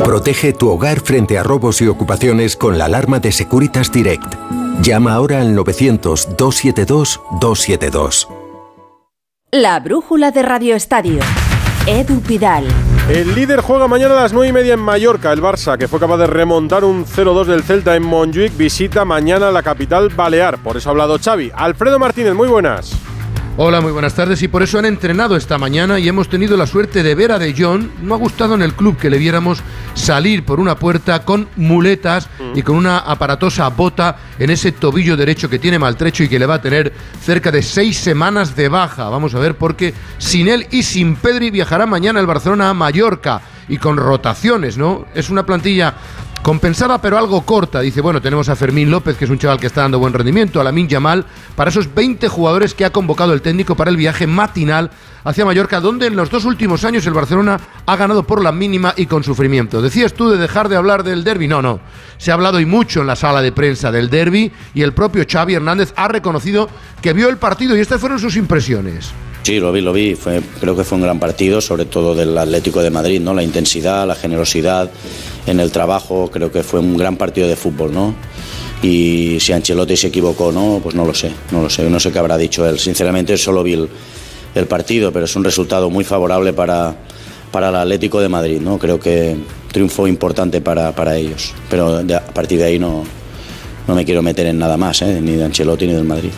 Protege 0.03 0.53
tu 0.53 0.69
hogar 0.69 0.99
frente 0.99 1.37
a 1.37 1.43
robos 1.43 1.81
y 1.81 1.87
ocupaciones 1.87 2.55
con 2.55 2.77
la 2.77 2.85
alarma 2.85 3.19
de 3.19 3.31
Securitas 3.31 3.91
Direct. 3.91 4.35
Llama 4.81 5.13
ahora 5.13 5.41
al 5.41 5.55
900-272-272. 5.55 8.27
La 9.51 9.79
brújula 9.79 10.31
de 10.31 10.41
Radio 10.41 10.75
Estadio. 10.75 11.19
Edu 11.85 12.21
Pidal. 12.21 12.65
El 13.09 13.35
líder 13.35 13.61
juega 13.61 13.87
mañana 13.87 14.17
a 14.17 14.23
las 14.23 14.33
9 14.33 14.47
y 14.47 14.53
media 14.53 14.73
en 14.73 14.79
Mallorca. 14.79 15.31
El 15.31 15.41
Barça, 15.41 15.77
que 15.77 15.87
fue 15.87 15.99
capaz 15.99 16.17
de 16.17 16.27
remontar 16.27 16.85
un 16.85 17.05
0-2 17.05 17.45
del 17.45 17.63
Celta 17.63 17.95
en 17.95 18.03
Montjuic, 18.03 18.57
visita 18.57 19.05
mañana 19.05 19.51
la 19.51 19.61
capital 19.61 20.09
balear. 20.09 20.57
Por 20.57 20.77
eso 20.77 20.89
ha 20.89 20.91
hablado 20.91 21.19
Xavi. 21.19 21.51
Alfredo 21.53 21.99
Martínez, 21.99 22.33
muy 22.33 22.47
buenas. 22.47 22.97
Hola, 23.55 23.81
muy 23.81 23.91
buenas 23.91 24.15
tardes. 24.15 24.41
Y 24.41 24.47
por 24.47 24.63
eso 24.63 24.79
han 24.79 24.85
entrenado 24.85 25.35
esta 25.35 25.59
mañana 25.59 25.99
y 25.99 26.07
hemos 26.07 26.27
tenido 26.27 26.57
la 26.57 26.65
suerte 26.65 27.03
de 27.03 27.13
ver 27.13 27.31
a 27.31 27.37
De 27.37 27.53
Jong. 27.55 27.87
No 28.01 28.15
ha 28.15 28.17
gustado 28.17 28.55
en 28.55 28.63
el 28.63 28.73
club 28.73 28.97
que 28.97 29.11
le 29.11 29.19
viéramos 29.19 29.61
salir 29.93 30.43
por 30.43 30.59
una 30.59 30.75
puerta 30.75 31.23
con 31.23 31.47
muletas 31.55 32.29
y 32.55 32.63
con 32.63 32.75
una 32.75 32.97
aparatosa 32.97 33.69
bota 33.69 34.17
en 34.39 34.49
ese 34.49 34.71
tobillo 34.71 35.15
derecho 35.15 35.51
que 35.51 35.59
tiene 35.59 35.77
maltrecho 35.77 36.23
y 36.23 36.29
que 36.29 36.39
le 36.39 36.47
va 36.47 36.55
a 36.55 36.61
tener 36.63 36.93
cerca 37.21 37.51
de 37.51 37.61
seis 37.61 37.95
semanas 37.97 38.55
de 38.55 38.69
baja. 38.69 39.07
Vamos 39.09 39.35
a 39.35 39.39
ver 39.39 39.55
porque 39.55 39.93
sin 40.17 40.47
él 40.47 40.65
y 40.71 40.81
sin 40.81 41.15
Pedri 41.15 41.51
viajará 41.51 41.85
mañana 41.85 42.19
el 42.19 42.25
Barcelona 42.25 42.71
a 42.71 42.73
Mallorca 42.73 43.39
y 43.69 43.77
con 43.77 43.97
rotaciones, 43.97 44.79
¿no? 44.79 45.05
Es 45.13 45.29
una 45.29 45.45
plantilla 45.45 45.93
compensada 46.43 47.01
pero 47.01 47.17
algo 47.17 47.41
corta. 47.41 47.79
Dice, 47.79 48.01
bueno, 48.01 48.21
tenemos 48.21 48.49
a 48.49 48.55
Fermín 48.55 48.91
López, 48.91 49.17
que 49.17 49.25
es 49.25 49.31
un 49.31 49.39
chaval 49.39 49.59
que 49.59 49.67
está 49.67 49.81
dando 49.81 49.97
buen 49.97 50.13
rendimiento, 50.13 50.61
a 50.61 50.63
Lamin 50.63 50.87
Yamal, 50.87 51.25
para 51.55 51.69
esos 51.69 51.95
20 51.95 52.27
jugadores 52.27 52.75
que 52.75 52.85
ha 52.85 52.91
convocado 52.91 53.33
el 53.33 53.41
técnico 53.41 53.75
para 53.75 53.89
el 53.89 53.97
viaje 53.97 54.27
matinal 54.27 54.91
hacia 55.23 55.45
Mallorca, 55.45 55.79
donde 55.79 56.07
en 56.07 56.17
los 56.17 56.29
dos 56.29 56.45
últimos 56.45 56.83
años 56.83 57.07
el 57.07 57.13
Barcelona 57.13 57.59
ha 57.85 57.95
ganado 57.95 58.23
por 58.23 58.43
la 58.43 58.51
mínima 58.51 58.93
y 58.97 59.05
con 59.05 59.23
sufrimiento. 59.23 59.81
Decías 59.81 60.13
tú 60.13 60.29
de 60.29 60.37
dejar 60.37 60.67
de 60.67 60.75
hablar 60.75 61.03
del 61.03 61.23
derby. 61.23 61.47
No, 61.47 61.61
no. 61.61 61.79
Se 62.17 62.31
ha 62.31 62.33
hablado 62.33 62.59
y 62.59 62.65
mucho 62.65 63.01
en 63.01 63.07
la 63.07 63.15
sala 63.15 63.41
de 63.41 63.53
prensa 63.53 63.91
del 63.91 64.09
derby 64.09 64.51
y 64.73 64.81
el 64.81 64.93
propio 64.93 65.25
Xavi 65.27 65.55
Hernández 65.55 65.93
ha 65.95 66.09
reconocido 66.09 66.69
que 67.01 67.13
vio 67.13 67.29
el 67.29 67.37
partido 67.37 67.75
y 67.77 67.79
estas 67.79 68.01
fueron 68.01 68.19
sus 68.19 68.35
impresiones. 68.35 69.13
Sí, 69.43 69.59
lo 69.59 69.71
vi, 69.73 69.81
lo 69.81 69.91
vi. 69.91 70.15
Fue, 70.15 70.41
creo 70.61 70.75
que 70.75 70.83
fue 70.85 70.97
un 70.97 71.01
gran 71.03 71.19
partido, 71.19 71.59
sobre 71.59 71.85
todo 71.85 72.15
del 72.15 72.37
Atlético 72.37 72.81
de 72.81 72.89
Madrid, 72.89 73.19
¿no? 73.19 73.33
La 73.33 73.43
intensidad, 73.43 74.07
la 74.07 74.15
generosidad 74.15 74.89
en 75.45 75.59
el 75.59 75.69
trabajo, 75.71 76.29
creo 76.31 76.49
que 76.51 76.63
fue 76.63 76.79
un 76.79 76.95
gran 76.97 77.17
partido 77.17 77.47
de 77.47 77.57
fútbol, 77.57 77.93
¿no? 77.93 78.15
Y 78.81 79.37
si 79.41 79.51
Ancelotti 79.53 79.97
se 79.97 80.07
equivocó 80.07 80.51
no, 80.51 80.79
pues 80.81 80.95
no 80.95 81.05
lo 81.05 81.13
sé, 81.13 81.31
no 81.51 81.61
lo 81.61 81.69
sé, 81.69 81.89
no 81.89 81.99
sé 81.99 82.11
qué 82.11 82.19
habrá 82.19 82.37
dicho 82.37 82.67
él. 82.67 82.79
Sinceramente 82.79 83.37
solo 83.37 83.63
vi 83.63 83.73
el, 83.73 83.89
el 84.55 84.65
partido, 84.65 85.11
pero 85.11 85.25
es 85.25 85.35
un 85.35 85.43
resultado 85.43 85.89
muy 85.89 86.05
favorable 86.05 86.53
para, 86.53 86.95
para 87.51 87.67
el 87.69 87.75
Atlético 87.75 88.21
de 88.21 88.29
Madrid, 88.29 88.61
¿no? 88.61 88.77
Creo 88.79 88.97
que 88.99 89.35
triunfo 89.73 90.07
importante 90.07 90.61
para, 90.61 90.93
para 90.93 91.17
ellos, 91.17 91.53
pero 91.69 92.01
de- 92.01 92.15
a 92.15 92.25
partir 92.25 92.59
de 92.59 92.65
ahí 92.65 92.79
no, 92.79 93.03
no 93.89 93.95
me 93.95 94.05
quiero 94.05 94.21
meter 94.21 94.45
en 94.47 94.57
nada 94.57 94.77
más, 94.77 95.01
¿eh? 95.01 95.19
ni 95.21 95.31
de 95.33 95.43
Ancelotti 95.43 95.85
ni 95.87 95.93
del 95.93 96.05
Madrid. 96.05 96.31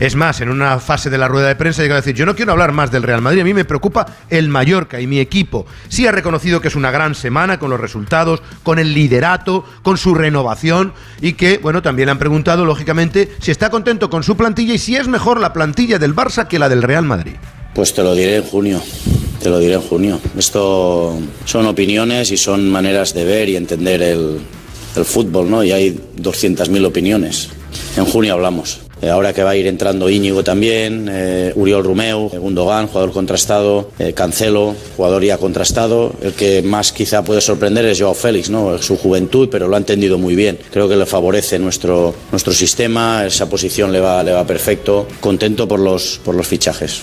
Es 0.00 0.14
más, 0.14 0.40
en 0.40 0.48
una 0.48 0.78
fase 0.78 1.10
de 1.10 1.18
la 1.18 1.26
rueda 1.26 1.48
de 1.48 1.56
prensa 1.56 1.82
llega 1.82 1.96
a 1.96 2.00
decir, 2.00 2.14
yo 2.14 2.24
no 2.24 2.36
quiero 2.36 2.52
hablar 2.52 2.70
más 2.70 2.92
del 2.92 3.02
Real 3.02 3.20
Madrid, 3.20 3.40
a 3.40 3.44
mí 3.44 3.52
me 3.52 3.64
preocupa 3.64 4.06
el 4.30 4.48
Mallorca 4.48 5.00
y 5.00 5.08
mi 5.08 5.18
equipo. 5.18 5.66
Sí 5.88 6.06
ha 6.06 6.12
reconocido 6.12 6.60
que 6.60 6.68
es 6.68 6.76
una 6.76 6.92
gran 6.92 7.16
semana 7.16 7.58
con 7.58 7.68
los 7.68 7.80
resultados, 7.80 8.40
con 8.62 8.78
el 8.78 8.94
liderato, 8.94 9.64
con 9.82 9.98
su 9.98 10.14
renovación 10.14 10.92
y 11.20 11.32
que, 11.32 11.58
bueno, 11.58 11.82
también 11.82 12.06
le 12.06 12.12
han 12.12 12.18
preguntado, 12.20 12.64
lógicamente, 12.64 13.28
si 13.40 13.50
está 13.50 13.70
contento 13.70 14.08
con 14.08 14.22
su 14.22 14.36
plantilla 14.36 14.74
y 14.74 14.78
si 14.78 14.94
es 14.94 15.08
mejor 15.08 15.40
la 15.40 15.52
plantilla 15.52 15.98
del 15.98 16.14
Barça 16.14 16.46
que 16.46 16.60
la 16.60 16.68
del 16.68 16.84
Real 16.84 17.04
Madrid. 17.04 17.34
Pues 17.74 17.92
te 17.92 18.04
lo 18.04 18.14
diré 18.14 18.36
en 18.36 18.44
junio, 18.44 18.80
te 19.42 19.50
lo 19.50 19.58
diré 19.58 19.74
en 19.74 19.82
junio. 19.82 20.20
Esto 20.38 21.18
son 21.44 21.66
opiniones 21.66 22.30
y 22.30 22.36
son 22.36 22.70
maneras 22.70 23.14
de 23.14 23.24
ver 23.24 23.48
y 23.48 23.56
entender 23.56 24.00
el, 24.02 24.38
el 24.94 25.04
fútbol, 25.04 25.50
¿no? 25.50 25.64
Y 25.64 25.72
hay 25.72 26.00
200.000 26.16 26.86
opiniones. 26.86 27.48
En 27.96 28.04
junio 28.04 28.34
hablamos. 28.34 28.87
Eh, 29.02 29.08
ahora 29.08 29.32
que 29.32 29.42
va 29.42 29.50
a 29.50 29.56
ir 29.56 29.66
entrando 29.66 30.10
Íñigo 30.10 30.42
también, 30.42 31.08
eh, 31.10 31.52
Uriol 31.54 31.84
Rumeu, 31.84 32.30
eh, 32.32 32.38
Gundogan, 32.38 32.88
jugador 32.88 33.12
contrastado, 33.12 33.90
eh, 33.98 34.12
Cancelo, 34.12 34.74
jugador 34.96 35.22
ya 35.24 35.38
contrastado. 35.38 36.12
El 36.20 36.32
que 36.32 36.62
más 36.62 36.92
quizá 36.92 37.22
puede 37.22 37.40
sorprender 37.40 37.84
es 37.84 38.00
Joao 38.00 38.14
Félix, 38.14 38.50
¿no? 38.50 38.78
Su 38.78 38.96
juventud, 38.96 39.48
pero 39.50 39.68
lo 39.68 39.76
ha 39.76 39.78
entendido 39.78 40.18
muy 40.18 40.34
bien. 40.34 40.58
Creo 40.70 40.88
que 40.88 40.96
le 40.96 41.06
favorece 41.06 41.58
nuestro, 41.58 42.14
nuestro 42.32 42.52
sistema, 42.52 43.24
esa 43.26 43.48
posición 43.48 43.92
le 43.92 44.00
va, 44.00 44.22
le 44.22 44.32
va 44.32 44.46
perfecto. 44.46 45.06
Contento 45.20 45.68
por 45.68 45.80
los, 45.80 46.20
por 46.24 46.34
los 46.34 46.46
fichajes. 46.46 47.02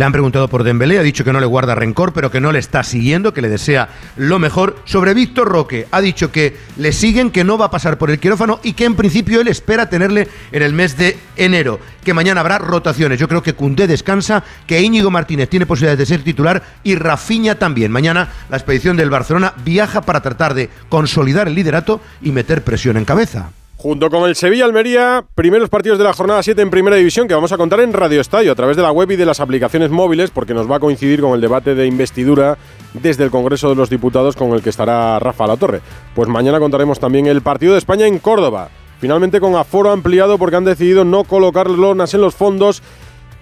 Le 0.00 0.06
han 0.06 0.12
preguntado 0.12 0.48
por 0.48 0.64
Dembélé, 0.64 0.98
ha 0.98 1.02
dicho 1.02 1.24
que 1.24 1.32
no 1.34 1.40
le 1.40 1.46
guarda 1.46 1.74
rencor, 1.74 2.14
pero 2.14 2.30
que 2.30 2.40
no 2.40 2.52
le 2.52 2.58
está 2.58 2.82
siguiendo, 2.82 3.34
que 3.34 3.42
le 3.42 3.50
desea 3.50 3.90
lo 4.16 4.38
mejor. 4.38 4.76
Sobre 4.86 5.12
Víctor 5.12 5.46
Roque, 5.46 5.88
ha 5.90 6.00
dicho 6.00 6.32
que 6.32 6.56
le 6.78 6.92
siguen, 6.92 7.30
que 7.30 7.44
no 7.44 7.58
va 7.58 7.66
a 7.66 7.70
pasar 7.70 7.98
por 7.98 8.10
el 8.10 8.18
quirófano 8.18 8.60
y 8.62 8.72
que 8.72 8.86
en 8.86 8.96
principio 8.96 9.42
él 9.42 9.48
espera 9.48 9.90
tenerle 9.90 10.26
en 10.52 10.62
el 10.62 10.72
mes 10.72 10.96
de 10.96 11.18
enero, 11.36 11.80
que 12.02 12.14
mañana 12.14 12.40
habrá 12.40 12.56
rotaciones. 12.56 13.20
Yo 13.20 13.28
creo 13.28 13.42
que 13.42 13.52
Cundé 13.52 13.86
descansa, 13.86 14.42
que 14.66 14.80
Íñigo 14.80 15.10
Martínez 15.10 15.50
tiene 15.50 15.66
posibilidades 15.66 15.98
de 15.98 16.14
ser 16.14 16.24
titular 16.24 16.62
y 16.82 16.94
Rafinha 16.94 17.58
también. 17.58 17.92
Mañana 17.92 18.30
la 18.48 18.56
expedición 18.56 18.96
del 18.96 19.10
Barcelona 19.10 19.52
viaja 19.66 20.00
para 20.00 20.22
tratar 20.22 20.54
de 20.54 20.70
consolidar 20.88 21.46
el 21.46 21.54
liderato 21.54 22.00
y 22.22 22.32
meter 22.32 22.64
presión 22.64 22.96
en 22.96 23.04
cabeza. 23.04 23.50
Junto 23.82 24.10
con 24.10 24.28
el 24.28 24.36
Sevilla 24.36 24.66
Almería, 24.66 25.24
primeros 25.34 25.70
partidos 25.70 25.96
de 25.96 26.04
la 26.04 26.12
jornada 26.12 26.42
7 26.42 26.60
en 26.60 26.68
Primera 26.68 26.96
División 26.96 27.26
que 27.26 27.32
vamos 27.32 27.50
a 27.50 27.56
contar 27.56 27.80
en 27.80 27.94
Radio 27.94 28.20
Estadio 28.20 28.52
a 28.52 28.54
través 28.54 28.76
de 28.76 28.82
la 28.82 28.92
web 28.92 29.10
y 29.10 29.16
de 29.16 29.24
las 29.24 29.40
aplicaciones 29.40 29.88
móviles 29.88 30.30
porque 30.30 30.52
nos 30.52 30.70
va 30.70 30.76
a 30.76 30.80
coincidir 30.80 31.22
con 31.22 31.32
el 31.32 31.40
debate 31.40 31.74
de 31.74 31.86
investidura 31.86 32.58
desde 32.92 33.24
el 33.24 33.30
Congreso 33.30 33.70
de 33.70 33.76
los 33.76 33.88
Diputados 33.88 34.36
con 34.36 34.50
el 34.50 34.60
que 34.60 34.68
estará 34.68 35.18
Rafa 35.18 35.46
La 35.46 35.56
Torre. 35.56 35.80
Pues 36.14 36.28
mañana 36.28 36.58
contaremos 36.58 37.00
también 37.00 37.24
el 37.24 37.40
partido 37.40 37.72
de 37.72 37.78
España 37.78 38.06
en 38.06 38.18
Córdoba. 38.18 38.68
Finalmente 39.00 39.40
con 39.40 39.56
aforo 39.56 39.92
ampliado 39.92 40.36
porque 40.36 40.56
han 40.56 40.66
decidido 40.66 41.06
no 41.06 41.24
colocar 41.24 41.70
lonas 41.70 42.12
en 42.12 42.20
los 42.20 42.34
fondos 42.34 42.82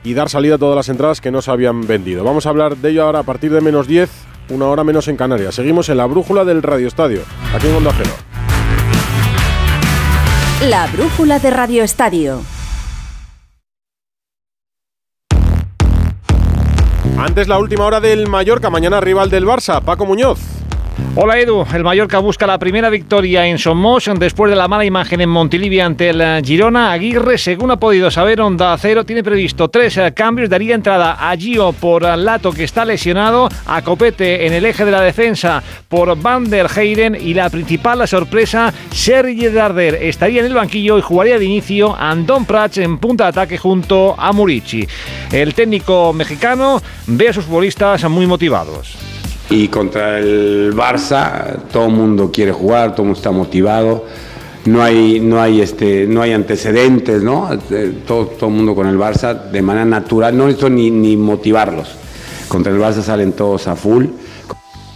y 0.04 0.14
dar 0.14 0.28
salida 0.28 0.54
a 0.54 0.58
todas 0.58 0.76
las 0.76 0.88
entradas 0.88 1.20
que 1.20 1.32
no 1.32 1.42
se 1.42 1.50
habían 1.50 1.84
vendido. 1.84 2.22
Vamos 2.22 2.46
a 2.46 2.50
hablar 2.50 2.76
de 2.76 2.90
ello 2.90 3.02
ahora 3.02 3.18
a 3.18 3.24
partir 3.24 3.50
de 3.50 3.60
menos 3.60 3.88
10, 3.88 4.08
una 4.50 4.66
hora 4.66 4.84
menos 4.84 5.08
en 5.08 5.16
Canarias. 5.16 5.56
Seguimos 5.56 5.88
en 5.88 5.96
la 5.96 6.06
brújula 6.06 6.44
del 6.44 6.62
Radio 6.62 6.86
Estadio, 6.86 7.22
aquí 7.52 7.66
en 7.66 7.74
Onda. 7.74 7.90
La 10.62 10.88
brújula 10.88 11.38
de 11.38 11.50
Radio 11.50 11.84
Estadio. 11.84 12.42
Antes 17.16 17.46
la 17.46 17.60
última 17.60 17.84
hora 17.84 18.00
del 18.00 18.26
Mallorca, 18.26 18.68
mañana 18.68 19.00
rival 19.00 19.30
del 19.30 19.46
Barça, 19.46 19.80
Paco 19.80 20.04
Muñoz. 20.04 20.40
Hola 21.20 21.38
Edu, 21.40 21.66
el 21.74 21.82
Mallorca 21.82 22.20
busca 22.20 22.46
la 22.46 22.58
primera 22.58 22.90
victoria 22.90 23.44
en 23.46 23.58
Somos 23.58 24.08
después 24.18 24.50
de 24.50 24.56
la 24.56 24.68
mala 24.68 24.84
imagen 24.84 25.20
en 25.20 25.28
Montilivi 25.28 25.80
ante 25.80 26.10
el 26.10 26.20
eh, 26.20 26.40
Girona. 26.44 26.92
Aguirre, 26.92 27.38
según 27.38 27.72
ha 27.72 27.76
podido 27.76 28.08
saber, 28.10 28.40
Onda 28.40 28.76
Cero 28.78 29.04
tiene 29.04 29.24
previsto 29.24 29.68
tres 29.68 29.96
eh, 29.96 30.12
cambios. 30.14 30.48
Daría 30.48 30.76
entrada 30.76 31.16
a 31.18 31.36
Gio 31.36 31.72
por 31.72 32.04
eh, 32.04 32.16
Lato, 32.16 32.52
que 32.52 32.62
está 32.62 32.84
lesionado, 32.84 33.48
a 33.66 33.82
Copete 33.82 34.46
en 34.46 34.52
el 34.52 34.64
eje 34.64 34.84
de 34.84 34.92
la 34.92 35.00
defensa 35.00 35.60
por 35.88 36.16
Van 36.20 36.48
der 36.48 36.68
Heyden 36.68 37.16
y 37.20 37.34
la 37.34 37.50
principal 37.50 38.06
sorpresa, 38.06 38.72
Sergi 38.92 39.48
Darder. 39.48 39.96
Estaría 39.96 40.40
en 40.40 40.46
el 40.46 40.54
banquillo 40.54 40.98
y 40.98 41.02
jugaría 41.02 41.38
de 41.38 41.46
inicio 41.46 41.96
Andón 41.96 42.44
Prats 42.44 42.78
en 42.78 42.98
punta 42.98 43.24
de 43.24 43.30
ataque 43.30 43.58
junto 43.58 44.14
a 44.16 44.32
Murici. 44.32 44.86
El 45.32 45.54
técnico 45.54 46.12
mexicano 46.12 46.80
ve 47.08 47.30
a 47.30 47.32
sus 47.32 47.44
futbolistas 47.44 48.08
muy 48.08 48.28
motivados. 48.28 49.07
Y 49.50 49.68
contra 49.68 50.18
el 50.18 50.72
Barça 50.74 51.56
todo 51.72 51.86
el 51.86 51.92
mundo 51.92 52.30
quiere 52.32 52.52
jugar, 52.52 52.92
todo 52.92 53.02
el 53.02 53.06
mundo 53.08 53.18
está 53.18 53.30
motivado. 53.30 54.04
No 54.66 54.82
hay, 54.82 55.20
no 55.20 55.40
hay, 55.40 55.62
este, 55.62 56.06
no 56.06 56.20
hay 56.20 56.32
antecedentes, 56.32 57.22
¿no? 57.22 57.48
Eh, 57.70 58.02
Todo, 58.06 58.26
todo 58.26 58.50
el 58.50 58.56
mundo 58.56 58.74
con 58.74 58.86
el 58.86 58.98
Barça 58.98 59.50
de 59.50 59.62
manera 59.62 59.86
natural, 59.86 60.36
no 60.36 60.44
necesito 60.44 60.68
ni, 60.68 60.90
ni 60.90 61.16
motivarlos. 61.16 61.88
Contra 62.48 62.72
el 62.72 62.78
Barça 62.78 63.02
salen 63.02 63.32
todos 63.32 63.66
a 63.68 63.76
full. 63.76 64.06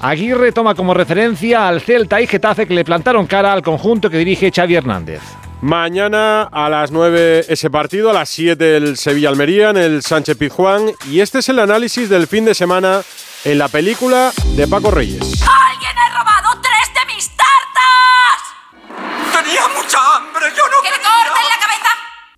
Aguirre 0.00 0.52
toma 0.52 0.74
como 0.74 0.92
referencia 0.94 1.68
al 1.68 1.80
Celta 1.80 2.20
y 2.20 2.26
Getafe 2.26 2.66
que 2.66 2.74
le 2.74 2.84
plantaron 2.84 3.26
cara 3.26 3.52
al 3.52 3.62
conjunto 3.62 4.10
que 4.10 4.18
dirige 4.18 4.50
Xavi 4.50 4.74
Hernández. 4.74 5.22
Mañana 5.62 6.42
a 6.50 6.68
las 6.68 6.90
9 6.90 7.44
ese 7.48 7.70
partido, 7.70 8.10
a 8.10 8.12
las 8.12 8.28
7 8.30 8.76
el 8.78 8.96
Sevilla-Almería 8.96 9.70
en 9.70 9.76
el 9.76 10.02
Sánchez 10.02 10.36
Pizjuán. 10.36 10.90
Y 11.08 11.20
este 11.20 11.38
es 11.38 11.48
el 11.48 11.60
análisis 11.60 12.08
del 12.08 12.26
fin 12.26 12.44
de 12.44 12.52
semana 12.52 13.02
en 13.44 13.58
la 13.58 13.68
película 13.68 14.32
de 14.54 14.68
Paco 14.68 14.90
Reyes. 14.90 15.20
¡Alguien 15.20 15.92
ha 15.98 16.18
robado 16.18 16.60
tres 16.62 16.94
de 16.94 17.14
mis 17.14 17.28
tartas! 17.28 18.38
Tenía 19.32 19.62
mucha 19.68 19.98
hambre, 20.16 20.46
yo 20.56 20.62
no 20.68 20.82
¡Que 20.82 20.90
me 20.90 20.96
corten 20.96 21.48
la 21.48 21.58
cabeza! 21.60 21.88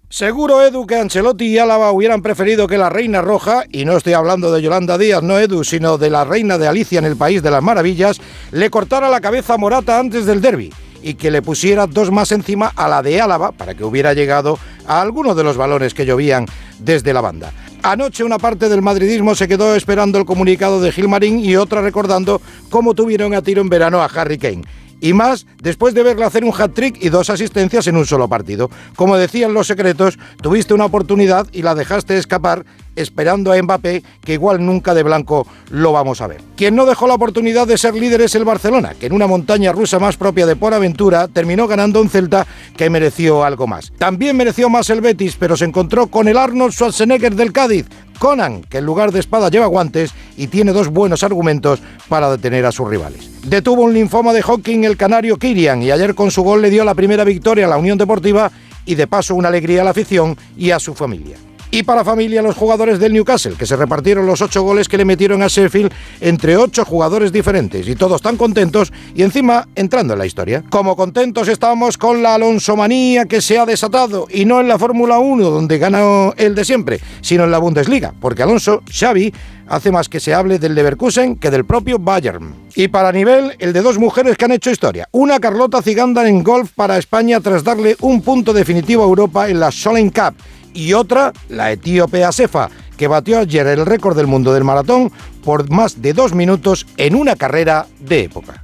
Seguro, 0.09 0.62
Edu, 0.62 0.87
que 0.87 0.97
Ancelotti 0.97 1.47
y 1.47 1.59
Álava 1.59 1.90
hubieran 1.93 2.23
preferido 2.23 2.67
que 2.67 2.79
la 2.79 2.88
Reina 2.88 3.21
Roja, 3.21 3.64
y 3.71 3.85
no 3.85 3.97
estoy 3.97 4.14
hablando 4.14 4.51
de 4.53 4.62
Yolanda 4.62 4.97
Díaz, 4.97 5.23
no 5.23 5.38
Edu, 5.38 5.64
sino 5.64 5.99
de 5.99 6.09
la 6.09 6.25
Reina 6.25 6.57
de 6.57 6.69
Alicia 6.69 7.01
en 7.01 7.05
el 7.05 7.17
País 7.17 7.43
de 7.43 7.51
las 7.51 7.62
Maravillas, 7.62 8.21
le 8.51 8.71
cortara 8.71 9.11
la 9.11 9.21
cabeza 9.21 9.55
a 9.55 9.59
Morata 9.59 9.99
antes 9.99 10.25
del 10.25 10.40
derby 10.40 10.73
y 11.03 11.14
que 11.14 11.31
le 11.31 11.43
pusiera 11.43 11.87
dos 11.87 12.11
más 12.11 12.33
encima 12.33 12.73
a 12.75 12.88
la 12.88 13.03
de 13.03 13.21
Álava 13.21 13.53
para 13.53 13.75
que 13.75 13.85
hubiera 13.85 14.14
llegado 14.14 14.59
a 14.87 15.03
alguno 15.03 15.35
de 15.35 15.45
los 15.45 15.59
balones 15.59 15.93
que 15.93 16.07
llovían 16.07 16.47
desde 16.79 17.13
la 17.13 17.21
banda. 17.21 17.53
Anoche 17.83 18.25
una 18.25 18.39
parte 18.39 18.69
del 18.69 18.81
madridismo 18.81 19.35
se 19.35 19.47
quedó 19.47 19.75
esperando 19.75 20.19
el 20.19 20.25
comunicado 20.25 20.81
de 20.81 20.91
Gilmarín 20.91 21.39
y 21.41 21.57
otra 21.57 21.83
recordando 21.83 22.41
cómo 22.71 22.95
tuvieron 22.95 23.35
a 23.35 23.43
tiro 23.43 23.61
en 23.61 23.69
verano 23.69 24.01
a 24.01 24.07
Harry 24.07 24.39
Kane. 24.39 24.63
Y 25.05 25.12
más 25.12 25.45
después 25.61 25.93
de 25.93 26.03
verle 26.03 26.25
hacer 26.25 26.45
un 26.45 26.53
hat-trick 26.59 26.97
y 26.99 27.11
dos 27.11 27.29
asistencias 27.29 27.87
en 27.88 27.99
un 27.99 28.07
solo 28.07 28.27
partido. 28.27 28.71
Como 28.97 29.19
decían 29.19 29.53
los 29.53 29.67
secretos, 29.67 30.19
tuviste 30.40 30.73
una 30.73 30.87
oportunidad 30.87 31.47
y 31.53 31.61
la 31.61 31.75
dejaste 31.75 32.17
escapar 32.17 32.64
esperando 32.97 33.53
a 33.53 33.62
Mbappé, 33.62 34.03
que 34.25 34.33
igual 34.33 34.64
nunca 34.64 34.95
de 34.95 35.03
blanco 35.03 35.47
lo 35.71 35.93
vamos 35.93 36.23
a 36.23 36.27
ver. 36.27 36.40
Quien 36.57 36.75
no 36.75 36.87
dejó 36.87 37.07
la 37.07 37.14
oportunidad 37.14 37.67
de 37.67 37.77
ser 37.77 37.95
líder 37.95 38.23
es 38.23 38.35
el 38.35 38.47
Barcelona, 38.47 38.95
que 38.99 39.07
en 39.07 39.12
una 39.12 39.27
montaña 39.27 39.73
rusa 39.73 39.99
más 39.99 40.17
propia 40.17 40.47
de 40.47 40.57
por 40.57 40.73
aventura 40.73 41.29
terminó 41.29 41.67
ganando 41.67 42.01
un 42.01 42.09
Celta 42.09 42.47
que 42.75 42.88
mereció 42.88 43.45
algo 43.45 43.67
más. 43.67 43.93
También 43.99 44.37
mereció 44.38 44.71
más 44.71 44.88
el 44.88 45.03
Betis, 45.03 45.37
pero 45.38 45.55
se 45.57 45.67
encontró 45.67 46.07
con 46.07 46.29
el 46.29 46.38
Arnold 46.38 46.73
Schwarzenegger 46.73 47.35
del 47.35 47.53
Cádiz, 47.53 47.87
Conan, 48.18 48.62
que 48.62 48.79
en 48.79 48.87
lugar 48.87 49.12
de 49.12 49.20
espada 49.20 49.50
lleva 49.50 49.66
guantes 49.66 50.12
y 50.37 50.46
tiene 50.46 50.72
dos 50.72 50.88
buenos 50.88 51.22
argumentos 51.22 51.81
para 52.09 52.31
detener 52.31 52.66
a 52.66 52.72
sus 52.72 52.88
rivales. 52.88 53.31
Detuvo 53.44 53.83
un 53.83 53.94
linfoma 53.94 54.33
de 54.33 54.42
Hawking 54.42 54.85
el 54.85 54.96
canario 54.96 55.38
Kirian 55.38 55.83
y 55.83 55.90
ayer 55.90 56.14
con 56.14 56.31
su 56.31 56.42
gol 56.42 56.62
le 56.62 56.70
dio 56.70 56.85
la 56.85 56.94
primera 56.94 57.24
victoria 57.24 57.66
a 57.66 57.68
la 57.68 57.79
Unión 57.79 57.98
Deportiva 57.98 58.50
y 58.87 58.94
de 58.94 59.07
paso 59.07 59.35
una 59.35 59.48
alegría 59.48 59.83
a 59.83 59.85
la 59.85 59.90
afición 59.90 60.37
y 60.57 60.70
a 60.70 60.79
su 60.79 60.94
familia. 60.94 61.37
Y 61.75 61.83
para 61.83 62.05
familia 62.05 62.41
los 62.41 62.55
jugadores 62.55 63.01
del 63.01 63.13
Newcastle, 63.13 63.57
que 63.59 63.67
se 63.67 63.75
repartieron 63.75 64.27
los 64.27 64.41
ocho 64.41 64.63
goles 64.63 64.89
que 64.89 64.97
le 64.97 65.05
metieron 65.05 65.43
a 65.43 65.49
Sheffield 65.49 65.93
entre 66.21 66.57
ocho 66.57 66.85
jugadores 66.85 67.33
diferentes 67.33 67.89
y 67.89 67.97
todos 67.97 68.23
tan 68.23 68.37
contentos 68.37 68.93
y 69.13 69.25
encima 69.25 69.67
entrando 69.75 70.13
en 70.13 70.21
la 70.21 70.27
historia. 70.27 70.63
Como 70.71 70.95
contentos 70.95 71.49
estamos 71.49 71.99
con 71.99 72.23
la 72.23 72.37
Alonsomanía 72.37 73.25
que 73.25 73.41
se 73.41 73.59
ha 73.59 73.67
desatado 73.67 74.29
y 74.31 74.45
no 74.45 74.61
en 74.61 74.69
la 74.69 74.79
Fórmula 74.79 75.19
1 75.19 75.51
donde 75.51 75.79
ganó 75.79 76.33
el 76.37 76.55
de 76.55 76.65
siempre, 76.65 77.01
sino 77.23 77.43
en 77.43 77.51
la 77.51 77.59
Bundesliga, 77.59 78.15
porque 78.21 78.45
Alonso, 78.45 78.85
Xavi, 78.89 79.35
hace 79.67 79.91
más 79.91 80.09
que 80.09 80.21
se 80.21 80.33
hable 80.33 80.61
del 80.61 80.77
Leverkusen 80.77 81.35
que 81.35 81.51
del 81.51 81.65
propio 81.65 81.99
Bayern. 81.99 82.55
Y 82.77 82.87
para 82.87 83.11
nivel, 83.11 83.57
el 83.59 83.73
de 83.73 83.83
dos 83.83 83.99
mujeres 83.99 84.37
que 84.37 84.45
han 84.45 84.53
hecho 84.53 84.71
historia. 84.71 85.09
Una 85.11 85.41
Carlota 85.41 85.83
Ciganda 85.83 86.29
en 86.29 86.45
golf 86.45 86.71
para 86.77 86.99
España 86.99 87.41
tras 87.41 87.65
darle 87.65 87.97
un 88.01 88.23
punto 88.23 88.53
definitivo 88.53 89.03
a 89.03 89.07
Europa 89.07 89.49
en 89.49 89.59
la 89.59 89.73
Solheim 89.73 90.11
Cup 90.11 90.37
y 90.75 90.93
otra, 90.93 91.33
la 91.49 91.73
etíope 91.73 92.25
Asefa, 92.25 92.69
que 92.97 93.09
batió 93.09 93.39
ayer 93.39 93.67
el 93.67 93.87
récord 93.87 94.17
del 94.17 94.27
mundo 94.27 94.53
del 94.53 94.65
maratón 94.65 95.11
por 95.43 95.71
más 95.71 96.03
de 96.03 96.13
dos 96.13 96.35
minutos 96.35 96.87
en 96.97 97.15
una 97.15 97.37
carrera 97.37 97.87
de 98.01 98.25
época. 98.25 98.63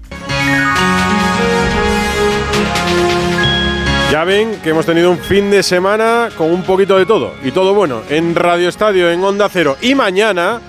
Ya 4.10 4.24
ven 4.24 4.58
que 4.62 4.70
hemos 4.70 4.86
tenido 4.86 5.08
un 5.08 5.18
fin 5.18 5.52
de 5.52 5.62
semana 5.62 6.30
con 6.36 6.50
un 6.50 6.64
poquito 6.64 6.98
de 6.98 7.06
todo. 7.06 7.32
Y 7.44 7.52
todo 7.52 7.74
bueno 7.74 8.02
en 8.10 8.34
Radio 8.34 8.68
Estadio, 8.68 9.08
en 9.08 9.22
Onda 9.22 9.48
Cero. 9.48 9.76
Y 9.80 9.94
mañana, 9.94 10.60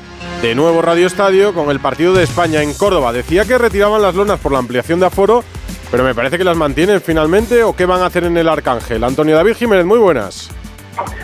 de 0.44 0.54
nuevo 0.54 0.84
Radio 0.84 1.08
Estadio, 1.08 1.52
con 1.52 1.72
el 1.72 1.80
partido 1.80 2.14
de 2.14 2.24
España 2.24 2.62
en 2.62 2.74
Córdoba. 2.76 3.12
Decía 3.12 3.46
que 3.46 3.58
retiraban 3.58 4.00
las 4.00 4.14
lonas 4.14 4.40
por 4.40 4.52
la 4.52 4.60
ampliación 4.60 5.00
de 5.00 5.08
aforo, 5.08 5.44
pero 5.90 6.04
me 6.04 6.14
parece 6.14 6.38
que 6.38 6.44
las 6.44 6.56
mantienen 6.56 7.02
finalmente. 7.02 7.64
¿O 7.64 7.76
qué 7.76 7.88
van 7.88 8.04
a 8.04 8.06
hacer 8.06 8.26
en 8.26 8.38
el 8.38 8.48
Arcángel? 8.48 9.04
Antonio 9.04 9.36
David 9.36 9.56
Jiménez, 9.56 9.86
muy 9.88 9.98
buenas. 9.98 10.52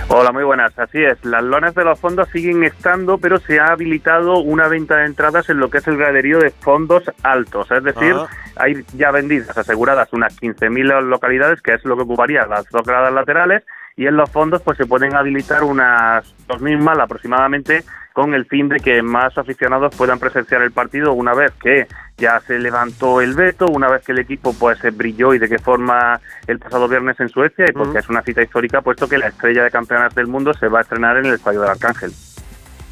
Hola, 0.09 0.31
muy 0.31 0.43
buenas. 0.43 0.77
Así 0.79 1.03
es, 1.03 1.23
las 1.25 1.43
lonas 1.43 1.75
de 1.75 1.83
los 1.83 1.99
fondos 1.99 2.29
siguen 2.29 2.63
estando, 2.63 3.17
pero 3.17 3.37
se 3.39 3.59
ha 3.59 3.67
habilitado 3.67 4.39
una 4.39 4.67
venta 4.67 4.95
de 4.97 5.05
entradas 5.05 5.49
en 5.49 5.57
lo 5.59 5.69
que 5.69 5.79
es 5.79 5.87
el 5.87 5.97
graderío 5.97 6.39
de 6.39 6.51
fondos 6.51 7.03
altos. 7.23 7.69
Es 7.71 7.83
decir, 7.83 8.15
Ah. 8.17 8.27
hay 8.55 8.85
ya 8.95 9.11
vendidas, 9.11 9.57
aseguradas 9.57 10.11
unas 10.13 10.39
15.000 10.39 11.01
localidades, 11.01 11.61
que 11.61 11.73
es 11.73 11.83
lo 11.85 11.95
que 11.97 12.03
ocuparía 12.03 12.45
las 12.45 12.69
dos 12.69 12.83
gradas 12.85 13.13
laterales, 13.13 13.63
y 13.97 14.05
en 14.05 14.15
los 14.15 14.29
fondos 14.29 14.61
pues 14.61 14.77
se 14.77 14.85
pueden 14.85 15.15
habilitar 15.15 15.63
unas 15.63 16.23
2.000 16.47 16.77
más 16.79 16.99
aproximadamente 16.99 17.83
con 18.13 18.33
el 18.33 18.45
fin 18.45 18.69
de 18.69 18.79
que 18.79 19.01
más 19.01 19.37
aficionados 19.37 19.95
puedan 19.95 20.19
presenciar 20.19 20.61
el 20.61 20.71
partido 20.71 21.13
una 21.13 21.33
vez 21.33 21.51
que 21.61 21.87
ya 22.15 22.39
se 22.39 22.59
levantó 22.59 23.21
el 23.21 23.33
veto, 23.33 23.65
una 23.67 23.89
vez 23.89 24.05
que 24.05 24.11
el 24.11 24.19
equipo 24.19 24.53
pues 24.53 24.79
se 24.79 24.91
brilló 24.91 25.33
y 25.33 25.39
de 25.39 25.49
qué 25.49 25.57
forma 25.57 26.19
el 26.45 26.59
pasado 26.59 26.87
viernes 26.87 27.19
en 27.19 27.29
Suecia 27.29 27.65
y 27.67 27.73
porque 27.73 27.99
es 27.99 28.09
una 28.09 28.21
cita 28.21 28.41
histórica 28.41 28.81
puesto 28.81 29.09
que 29.09 29.17
la 29.17 29.27
estrella 29.27 29.63
de 29.63 29.71
campeonas 29.71 30.13
del 30.15 30.27
mundo 30.27 30.53
se 30.53 30.67
va 30.67 30.79
a 30.79 30.81
estrenar 30.83 31.17
en 31.17 31.25
el 31.25 31.33
Estadio 31.33 31.61
del 31.61 31.71
Arcángel. 31.71 32.11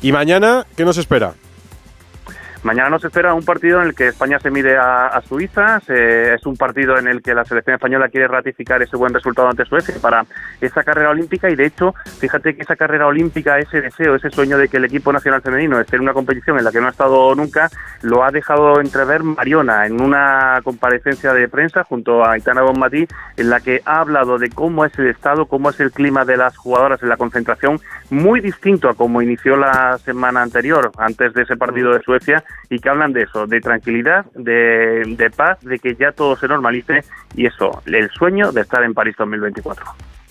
¿Y 0.02 0.12
mañana 0.12 0.66
qué 0.76 0.86
nos 0.86 0.98
espera? 0.98 1.34
Mañana 2.66 2.90
nos 2.90 3.06
espera 3.06 3.36
un 3.36 3.46
partido 3.46 3.80
en 3.80 3.90
el 3.90 3.94
que 3.94 4.08
España 4.08 4.40
se 4.40 4.50
mide 4.50 4.76
a, 4.76 5.06
a 5.06 5.22
Suiza. 5.22 5.80
Se- 5.82 6.34
es 6.34 6.44
un 6.48 6.58
partido 6.58 6.98
en 6.98 7.08
el 7.08 7.22
que 7.22 7.36
la 7.36 7.46
selección 7.46 7.76
española 7.76 8.10
quiere 8.10 8.28
ratificar 8.28 8.82
ese 8.82 8.98
buen 8.98 9.14
resultado 9.14 9.48
ante 9.48 9.66
Suecia 9.66 9.94
para 10.02 10.26
esa 10.60 10.84
carrera 10.84 11.12
olímpica. 11.12 11.48
Y 11.48 11.56
de 11.56 11.68
hecho, 11.68 11.94
fíjate 12.20 12.56
que 12.56 12.64
esa 12.64 12.76
carrera 12.76 13.06
olímpica, 13.06 13.60
ese 13.60 13.82
deseo, 13.82 14.16
ese 14.16 14.32
sueño 14.32 14.58
de 14.58 14.68
que 14.68 14.78
el 14.78 14.86
equipo 14.86 15.14
nacional 15.14 15.44
femenino 15.44 15.80
esté 15.80 15.98
en 15.98 16.02
una 16.02 16.14
competición 16.14 16.58
en 16.58 16.64
la 16.66 16.72
que 16.72 16.82
no 16.82 16.88
ha 16.88 16.90
estado 16.90 17.36
nunca, 17.36 17.70
lo 18.02 18.24
ha 18.24 18.32
dejado 18.32 18.82
entrever 18.82 19.22
Mariona 19.22 19.86
en 19.86 20.02
una 20.02 20.60
comparecencia 20.64 21.34
de 21.34 21.48
prensa 21.48 21.84
junto 21.84 22.26
a 22.26 22.32
Aitana 22.32 22.64
Bonmatí, 22.64 23.06
en 23.38 23.50
la 23.52 23.60
que 23.60 23.82
ha 23.86 24.00
hablado 24.00 24.40
de 24.40 24.50
cómo 24.50 24.86
es 24.86 24.98
el 24.98 25.10
estado, 25.10 25.46
cómo 25.46 25.70
es 25.70 25.80
el 25.80 25.92
clima 25.92 26.26
de 26.26 26.38
las 26.38 26.58
jugadoras 26.58 27.04
en 27.04 27.10
la 27.10 27.18
concentración, 27.18 27.80
muy 28.10 28.40
distinto 28.42 28.90
a 28.90 28.96
como 28.96 29.22
inició 29.22 29.56
la 29.56 30.00
semana 30.00 30.42
anterior, 30.42 30.92
antes 30.98 31.32
de 31.36 31.44
ese 31.44 31.56
partido 31.58 31.94
de 31.94 32.02
Suecia, 32.02 32.44
y 32.70 32.80
que 32.80 32.90
hablan 32.90 33.14
de 33.14 33.24
eso, 33.24 33.46
de 33.48 33.62
tranquilidad, 33.62 34.26
de, 34.34 35.16
de 35.18 35.30
paz, 35.30 35.60
de 35.62 35.80
que 35.80 35.96
ya 35.96 36.12
todo 36.12 36.36
se 36.36 36.48
normalice 36.48 37.04
y 37.36 37.46
eso, 37.46 37.82
el 37.86 38.10
sueño 38.10 38.52
de 38.52 38.62
estar 38.62 38.84
en 38.84 38.94
París 38.94 39.16
2024. 39.18 39.86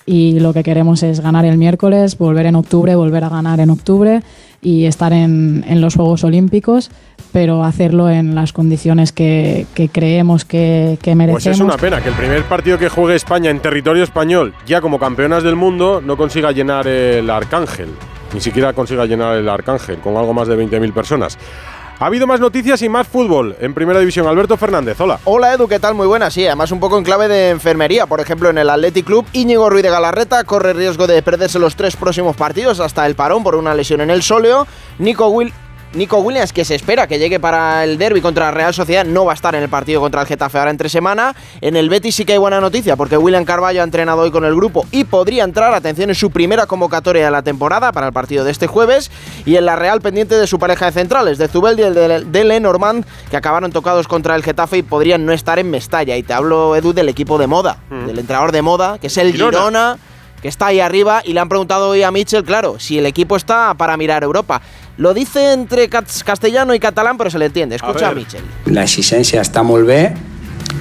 y 0.06 0.40
lo 0.40 0.52
que 0.52 0.62
queremos 0.62 1.02
es 1.02 1.20
ganar 1.20 1.44
el 1.44 1.56
miércoles, 1.56 2.18
volver 2.18 2.46
en 2.46 2.56
octubre, 2.56 2.94
volver 2.94 3.24
a 3.24 3.28
ganar 3.30 3.60
en 3.60 3.70
octubre 3.70 4.20
y 4.60 4.84
estar 4.86 5.12
en, 5.12 5.64
en 5.66 5.80
los 5.80 5.94
Juegos 5.94 6.24
Olímpicos, 6.24 6.90
pero 7.32 7.64
hacerlo 7.64 8.08
en 8.10 8.34
las 8.34 8.52
condiciones 8.52 9.12
que, 9.12 9.66
que 9.74 9.88
creemos 9.88 10.44
que, 10.44 10.98
que 11.02 11.10
Pues 11.12 11.16
merecemos. 11.16 11.58
es 11.58 11.60
una 11.64 11.76
pena 11.76 12.00
que 12.02 12.08
el 12.10 12.14
primer 12.14 12.42
partido 12.44 12.78
que 12.78 12.88
juegue 12.88 13.14
España 13.14 13.50
en 13.50 13.60
territorio 13.60 14.02
español, 14.02 14.54
ya 14.66 14.80
como 14.80 14.98
campeonas 14.98 15.42
del 15.42 15.56
mundo, 15.56 16.00
no 16.04 16.16
consiga 16.16 16.52
llenar 16.52 16.86
el 16.86 17.28
Arcángel. 17.30 17.88
Ni 18.32 18.40
siquiera 18.40 18.72
consiga 18.72 19.06
llenar 19.06 19.36
el 19.36 19.48
Arcángel, 19.48 19.98
con 19.98 20.16
algo 20.16 20.32
más 20.34 20.48
de 20.48 20.56
20.000 20.56 20.92
personas. 20.92 21.38
Ha 22.04 22.08
habido 22.08 22.26
más 22.26 22.38
noticias 22.38 22.82
y 22.82 22.90
más 22.90 23.08
fútbol 23.08 23.56
en 23.60 23.72
Primera 23.72 23.98
División. 23.98 24.26
Alberto 24.26 24.58
Fernández, 24.58 25.00
hola. 25.00 25.20
Hola 25.24 25.54
Edu, 25.54 25.66
¿qué 25.66 25.78
tal? 25.78 25.94
Muy 25.94 26.06
buena, 26.06 26.30
sí, 26.30 26.46
además 26.46 26.70
un 26.70 26.78
poco 26.78 26.98
en 26.98 27.02
clave 27.02 27.28
de 27.28 27.48
enfermería. 27.48 28.04
Por 28.04 28.20
ejemplo, 28.20 28.50
en 28.50 28.58
el 28.58 28.68
Athletic 28.68 29.06
Club, 29.06 29.24
Íñigo 29.32 29.70
Ruiz 29.70 29.82
de 29.84 29.88
Galarreta 29.88 30.44
corre 30.44 30.74
riesgo 30.74 31.06
de 31.06 31.22
perderse 31.22 31.58
los 31.58 31.76
tres 31.76 31.96
próximos 31.96 32.36
partidos 32.36 32.78
hasta 32.78 33.06
el 33.06 33.14
parón 33.14 33.42
por 33.42 33.54
una 33.54 33.74
lesión 33.74 34.02
en 34.02 34.10
el 34.10 34.22
sóleo. 34.22 34.66
Nico 34.98 35.28
Will 35.28 35.50
Nico 35.94 36.18
Williams, 36.18 36.52
que 36.52 36.64
se 36.64 36.74
espera 36.74 37.06
que 37.06 37.18
llegue 37.18 37.38
para 37.38 37.84
el 37.84 37.98
derby 37.98 38.20
contra 38.20 38.46
la 38.46 38.50
Real 38.50 38.74
Sociedad, 38.74 39.04
no 39.04 39.24
va 39.24 39.32
a 39.32 39.34
estar 39.34 39.54
en 39.54 39.62
el 39.62 39.68
partido 39.68 40.00
contra 40.00 40.20
el 40.20 40.26
Getafe 40.26 40.58
ahora 40.58 40.70
entre 40.70 40.88
semana. 40.88 41.34
En 41.60 41.76
el 41.76 41.88
Betis 41.88 42.16
sí 42.16 42.24
que 42.24 42.32
hay 42.32 42.38
buena 42.38 42.60
noticia, 42.60 42.96
porque 42.96 43.16
William 43.16 43.44
Carballo 43.44 43.80
ha 43.80 43.84
entrenado 43.84 44.22
hoy 44.22 44.30
con 44.30 44.44
el 44.44 44.54
grupo 44.54 44.86
y 44.90 45.04
podría 45.04 45.44
entrar, 45.44 45.72
atención, 45.74 46.10
en 46.10 46.14
su 46.14 46.30
primera 46.30 46.66
convocatoria 46.66 47.24
de 47.24 47.30
la 47.30 47.42
temporada 47.42 47.92
para 47.92 48.08
el 48.08 48.12
partido 48.12 48.44
de 48.44 48.50
este 48.50 48.66
jueves. 48.66 49.10
Y 49.44 49.56
en 49.56 49.66
la 49.66 49.76
Real 49.76 50.00
pendiente 50.00 50.36
de 50.36 50.46
su 50.46 50.58
pareja 50.58 50.86
de 50.86 50.92
centrales, 50.92 51.38
de 51.38 51.48
Zubeldi 51.48 51.82
y 51.82 51.86
el 51.86 51.94
de, 51.94 52.24
de 52.24 52.44
Lenormand, 52.44 53.04
que 53.30 53.36
acabaron 53.36 53.72
tocados 53.72 54.08
contra 54.08 54.34
el 54.36 54.42
Getafe 54.42 54.78
y 54.78 54.82
podrían 54.82 55.24
no 55.24 55.32
estar 55.32 55.58
en 55.58 55.70
Mestalla. 55.70 56.16
Y 56.16 56.22
te 56.22 56.32
hablo, 56.32 56.76
Edu, 56.76 56.92
del 56.92 57.08
equipo 57.08 57.38
de 57.38 57.46
moda, 57.46 57.78
del 57.90 58.18
entrenador 58.18 58.52
de 58.52 58.62
moda, 58.62 58.98
que 58.98 59.06
es 59.06 59.16
el 59.16 59.32
Girona. 59.32 59.58
Girona 59.58 59.98
que 60.44 60.48
está 60.48 60.66
ahí 60.66 60.78
arriba 60.78 61.22
y 61.24 61.32
le 61.32 61.40
han 61.40 61.48
preguntado 61.48 61.88
hoy 61.88 62.02
a 62.02 62.10
Mitchell, 62.10 62.44
claro, 62.44 62.78
si 62.78 62.98
el 62.98 63.06
equipo 63.06 63.34
está 63.34 63.72
para 63.78 63.96
mirar 63.96 64.24
Europa. 64.24 64.60
Lo 64.98 65.14
dice 65.14 65.54
entre 65.54 65.88
cas- 65.88 66.22
castellano 66.22 66.74
y 66.74 66.78
catalán, 66.78 67.16
pero 67.16 67.30
se 67.30 67.38
le 67.38 67.46
entiende. 67.46 67.76
Escucha 67.76 68.08
a, 68.08 68.08
ver. 68.10 68.18
Mitchell. 68.18 68.42
La 68.66 68.82
exigència 68.84 69.40
està 69.40 69.62
molt 69.64 69.88
bé, 69.88 70.12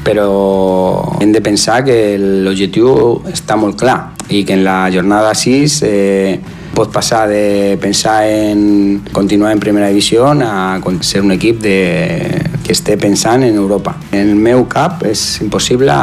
però 0.03 1.15
hem 1.23 1.31
de 1.31 1.39
pensar 1.39 1.85
que 1.87 1.95
l'objectiu 2.19 3.23
està 3.31 3.55
molt 3.55 3.79
clar 3.79 4.11
i 4.27 4.43
que 4.43 4.51
en 4.59 4.65
la 4.65 4.91
jornada 4.91 5.31
6 5.31 5.79
eh, 5.87 6.35
pot 6.75 6.91
passar 6.91 7.29
de 7.31 7.79
pensar 7.79 8.27
en 8.27 8.99
continuar 9.13 9.53
en 9.55 9.63
primera 9.63 9.87
divisió 9.87 10.27
a 10.27 10.81
ser 10.99 11.21
un 11.23 11.31
equip 11.31 11.63
de, 11.63 12.51
que 12.67 12.75
esté 12.75 12.97
pensant 12.97 13.47
en 13.47 13.55
Europa. 13.55 13.95
En 14.11 14.27
el 14.27 14.35
meu 14.35 14.67
cap 14.67 15.07
és 15.07 15.39
impossible 15.39 15.95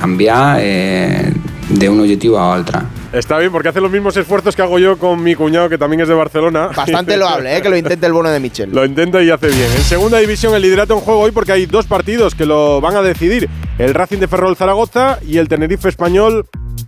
canviar 0.00 0.56
eh, 0.64 1.28
d'un 1.70 2.00
objectiu 2.00 2.36
a 2.36 2.52
altre. 2.54 2.80
Está 3.12 3.38
bien, 3.38 3.50
porque 3.50 3.68
hace 3.68 3.80
los 3.80 3.90
mismos 3.90 4.16
esfuerzos 4.16 4.54
que 4.54 4.62
hago 4.62 4.78
yo 4.78 4.98
con 4.98 5.22
mi 5.22 5.34
cuñado, 5.34 5.68
que 5.68 5.78
también 5.78 6.00
es 6.00 6.08
de 6.08 6.14
Barcelona. 6.14 6.68
Bastante 6.74 7.16
loable, 7.18 7.56
¿eh? 7.56 7.62
que 7.62 7.68
lo 7.68 7.76
intente 7.76 8.06
el 8.06 8.12
bono 8.12 8.30
de 8.30 8.40
Mitchell. 8.40 8.70
Lo 8.72 8.84
intenta 8.84 9.22
y 9.22 9.30
hace 9.30 9.48
bien. 9.48 9.70
En 9.76 9.82
segunda 9.82 10.18
división, 10.18 10.54
el 10.54 10.62
liderato 10.62 10.94
en 10.94 11.00
juego 11.00 11.20
hoy 11.20 11.30
porque 11.30 11.52
hay 11.52 11.66
dos 11.66 11.86
partidos 11.86 12.34
que 12.34 12.46
lo 12.46 12.80
van 12.80 12.96
a 12.96 13.02
decidir: 13.02 13.48
el 13.78 13.94
Racing 13.94 14.18
de 14.18 14.28
Ferrol 14.28 14.56
Zaragoza 14.56 15.18
y 15.26 15.38
el 15.38 15.48
Tenerife 15.48 15.88
Español. 15.88 16.46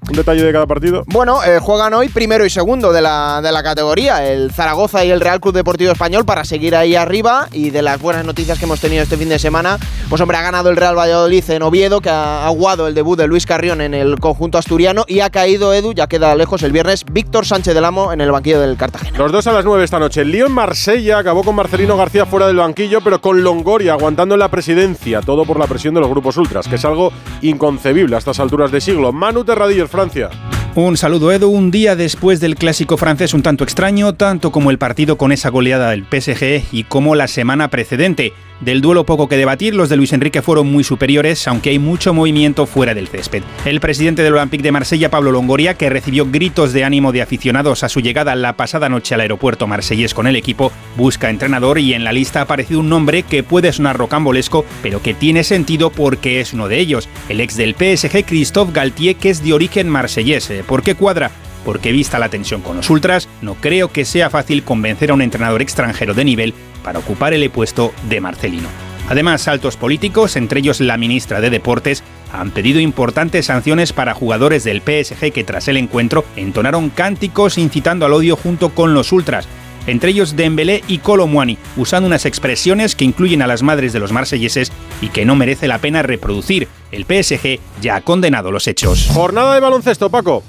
Un 0.09 0.17
detalle 0.17 0.43
de 0.43 0.53
cada 0.53 0.67
partido. 0.67 1.05
Bueno, 1.07 1.43
eh, 1.45 1.59
juegan 1.61 1.95
hoy 1.95 2.09
primero 2.09 2.45
y 2.45 2.51
segundo 2.51 2.93
de 2.93 3.01
la, 3.01 3.41
de 3.43 3.53
la 3.53 3.63
categoría, 3.63 4.27
el 4.27 4.53
Zaragoza 4.53 5.05
y 5.05 5.11
el 5.11 5.21
Real 5.21 5.41
Club 5.41 5.55
Deportivo 5.55 5.93
Español, 5.93 6.25
para 6.25 6.45
seguir 6.45 6.75
ahí 6.77 6.95
arriba. 6.95 7.49
Y 7.53 7.71
de 7.71 7.83
las 7.83 8.01
buenas 8.01 8.25
noticias 8.25 8.59
que 8.59 8.65
hemos 8.65 8.81
tenido 8.81 9.03
este 9.03 9.17
fin 9.17 9.29
de 9.29 9.39
semana, 9.39 9.79
pues 10.09 10.21
hombre, 10.21 10.37
ha 10.37 10.43
ganado 10.43 10.71
el 10.71 10.77
Real 10.77 10.97
Valladolid 10.97 11.49
en 11.51 11.63
Oviedo, 11.63 12.01
que 12.01 12.11
ha 12.11 12.47
aguado 12.47 12.87
el 12.87 12.95
debut 12.95 13.19
de 13.19 13.27
Luis 13.27 13.47
Carrión 13.47 13.81
en 13.81 13.95
el 13.95 14.19
conjunto 14.21 14.59
asturiano, 14.59 15.05
y 15.07 15.21
ha 15.21 15.31
caído 15.31 15.73
Edu, 15.75 15.93
ya 15.93 16.07
queda 16.07 16.35
lejos 16.35 16.63
el 16.63 16.73
viernes, 16.73 17.05
Víctor 17.11 17.47
Sánchez 17.47 17.75
del 17.75 17.85
Amo 17.85 18.13
en 18.13 18.21
el 18.21 18.31
banquillo 18.31 18.61
del 18.61 18.77
Cartagena. 18.77 19.19
Los 19.19 19.33
dos 19.33 19.47
a 19.47 19.53
las 19.53 19.65
9 19.65 19.85
esta 19.85 19.99
noche. 19.99 20.23
El 20.23 20.33
lío 20.33 20.47
en 20.47 20.53
Marsella 20.53 21.19
acabó 21.19 21.43
con 21.43 21.55
Marcelino 21.55 21.97
García 21.97 22.27
fuera 22.27 22.47
del 22.47 22.57
banquillo, 22.57 23.01
pero 23.03 23.21
con 23.21 23.43
Longoria 23.43 23.93
aguantando 23.93 24.35
en 24.35 24.41
la 24.41 24.49
presidencia. 24.49 25.21
Todo 25.21 25.45
por 25.45 25.59
la 25.59 25.67
presión 25.67 25.95
de 25.95 26.01
los 26.01 26.11
grupos 26.11 26.37
ultras, 26.37 26.69
que 26.69 26.77
es 26.77 26.85
algo 26.85 27.13
inconcebible 27.41 28.17
a 28.17 28.19
estas 28.19 28.41
alturas 28.41 28.71
de 28.71 28.81
siglo. 28.81 29.13
Manu 29.13 29.45
Francia. 29.89 30.31
Un 30.75 30.97
saludo 30.97 31.31
Edu, 31.33 31.51
un 31.51 31.71
día 31.71 31.97
después 31.97 32.41
del 32.41 32.55
clásico 32.55 32.97
francés 32.97 33.35
un 33.35 33.43
tanto 33.43 33.63
extraño, 33.63 34.15
tanto 34.15 34.51
como 34.51 34.71
el 34.71 34.79
partido 34.79 35.19
con 35.19 35.31
esa 35.31 35.51
goleada 35.51 35.91
del 35.91 36.05
PSG 36.05 36.65
y 36.73 36.85
como 36.85 37.15
la 37.15 37.29
semana 37.29 37.69
precedente. 37.69 38.33
Del 38.65 38.81
duelo 38.81 39.05
poco 39.05 39.29
que 39.29 39.37
debatir, 39.37 39.75
los 39.75 39.89
de 39.89 39.97
Luis 39.97 40.13
Enrique 40.13 40.41
fueron 40.41 40.71
muy 40.71 40.85
superiores, 40.85 41.49
aunque 41.49 41.71
hay 41.71 41.81
mucho 41.81 42.15
movimiento 42.15 42.65
fuera 42.67 42.95
del 42.95 43.09
césped. 43.09 43.43
El 43.65 43.81
presidente 43.81 44.23
del 44.23 44.35
Olympique 44.35 44.63
de 44.63 44.71
Marsella, 44.71 45.11
Pablo 45.11 45.33
Longoria, 45.33 45.75
que 45.75 45.91
recibió 45.91 46.31
gritos 46.31 46.73
de 46.73 46.85
ánimo 46.85 47.11
de 47.11 47.23
aficionados 47.23 47.83
a 47.83 47.89
su 47.89 47.99
llegada 47.99 48.37
la 48.37 48.53
pasada 48.53 48.89
noche 48.89 49.17
al 49.17 49.21
aeropuerto 49.23 49.67
marsellés 49.67 50.15
con 50.15 50.29
el 50.29 50.37
equipo, 50.37 50.71
busca 50.97 51.29
entrenador 51.29 51.81
y 51.81 51.93
en 51.93 52.05
la 52.05 52.13
lista 52.13 52.39
ha 52.39 52.43
aparecido 52.43 52.79
un 52.79 52.89
nombre 52.89 53.25
que 53.25 53.43
puede 53.43 53.73
sonar 53.73 53.97
rocambolesco, 53.97 54.65
pero 54.81 55.03
que 55.03 55.13
tiene 55.13 55.43
sentido 55.43 55.91
porque 55.91 56.41
es 56.41 56.53
uno 56.53 56.69
de 56.69 56.79
ellos, 56.79 57.09
el 57.29 57.41
ex 57.41 57.57
del 57.57 57.75
PSG 57.75 58.25
Christophe 58.25 58.73
Galtier, 58.73 59.17
que 59.17 59.31
es 59.31 59.43
de 59.43 59.55
origen 59.55 59.89
marsellés. 59.89 60.53
¿Por 60.69 60.85
qué 60.85 60.95
cuadra? 60.95 61.33
Porque 61.65 61.93
vista 61.93 62.19
la 62.19 62.29
tensión 62.29 62.63
con 62.63 62.77
los 62.77 62.91
ultras, 62.91 63.29
no 63.41 63.55
creo 63.55 63.93
que 63.93 64.05
sea 64.05 64.31
fácil 64.31 64.63
convencer 64.63 65.11
a 65.11 65.15
un 65.15 65.23
entrenador 65.23 65.63
extranjero 65.63 66.15
de 66.15 66.25
nivel 66.25 66.55
para 66.83 66.99
ocupar 66.99 67.35
el 67.35 67.51
puesto 67.51 67.93
de 68.09 68.21
Marcelino. 68.21 68.69
Además, 69.09 69.49
altos 69.49 69.77
políticos, 69.77 70.37
entre 70.37 70.61
ellos 70.61 70.81
la 70.81 70.97
ministra 70.97 71.41
de 71.41 71.51
Deportes, 71.51 72.03
han 72.33 72.51
pedido 72.51 72.81
importantes 72.81 73.47
sanciones 73.47 73.93
para 73.93 74.15
jugadores 74.15 74.65
del 74.65 74.81
PSG 74.81 75.33
que 75.33 75.45
tras 75.45 75.69
el 75.69 75.77
encuentro 75.77 76.25
entonaron 76.37 76.89
cánticos 76.89 77.59
incitando 77.59 78.07
al 78.07 78.13
odio 78.13 78.37
junto 78.37 78.71
con 78.71 78.95
los 78.95 79.13
ultras, 79.13 79.47
entre 79.87 80.11
ellos 80.11 80.37
Dembélé 80.37 80.83
y 80.87 80.99
Colomwani, 80.99 81.59
usando 81.77 82.07
unas 82.07 82.25
expresiones 82.25 82.95
que 82.95 83.05
incluyen 83.05 83.43
a 83.43 83.47
las 83.47 83.63
madres 83.63 83.93
de 83.93 84.01
los 84.01 84.13
marselleses 84.13 84.71
y 85.01 85.09
que 85.09 85.25
no 85.25 85.35
merece 85.35 85.67
la 85.67 85.79
pena 85.79 86.03
reproducir. 86.03 86.69
El 86.93 87.05
PSG 87.05 87.59
ya 87.81 87.97
ha 87.97 88.01
condenado 88.03 88.53
los 88.53 88.69
hechos. 88.69 89.09
Jornada 89.13 89.55
de 89.55 89.61
baloncesto, 89.61 90.09
Paco. 90.09 90.45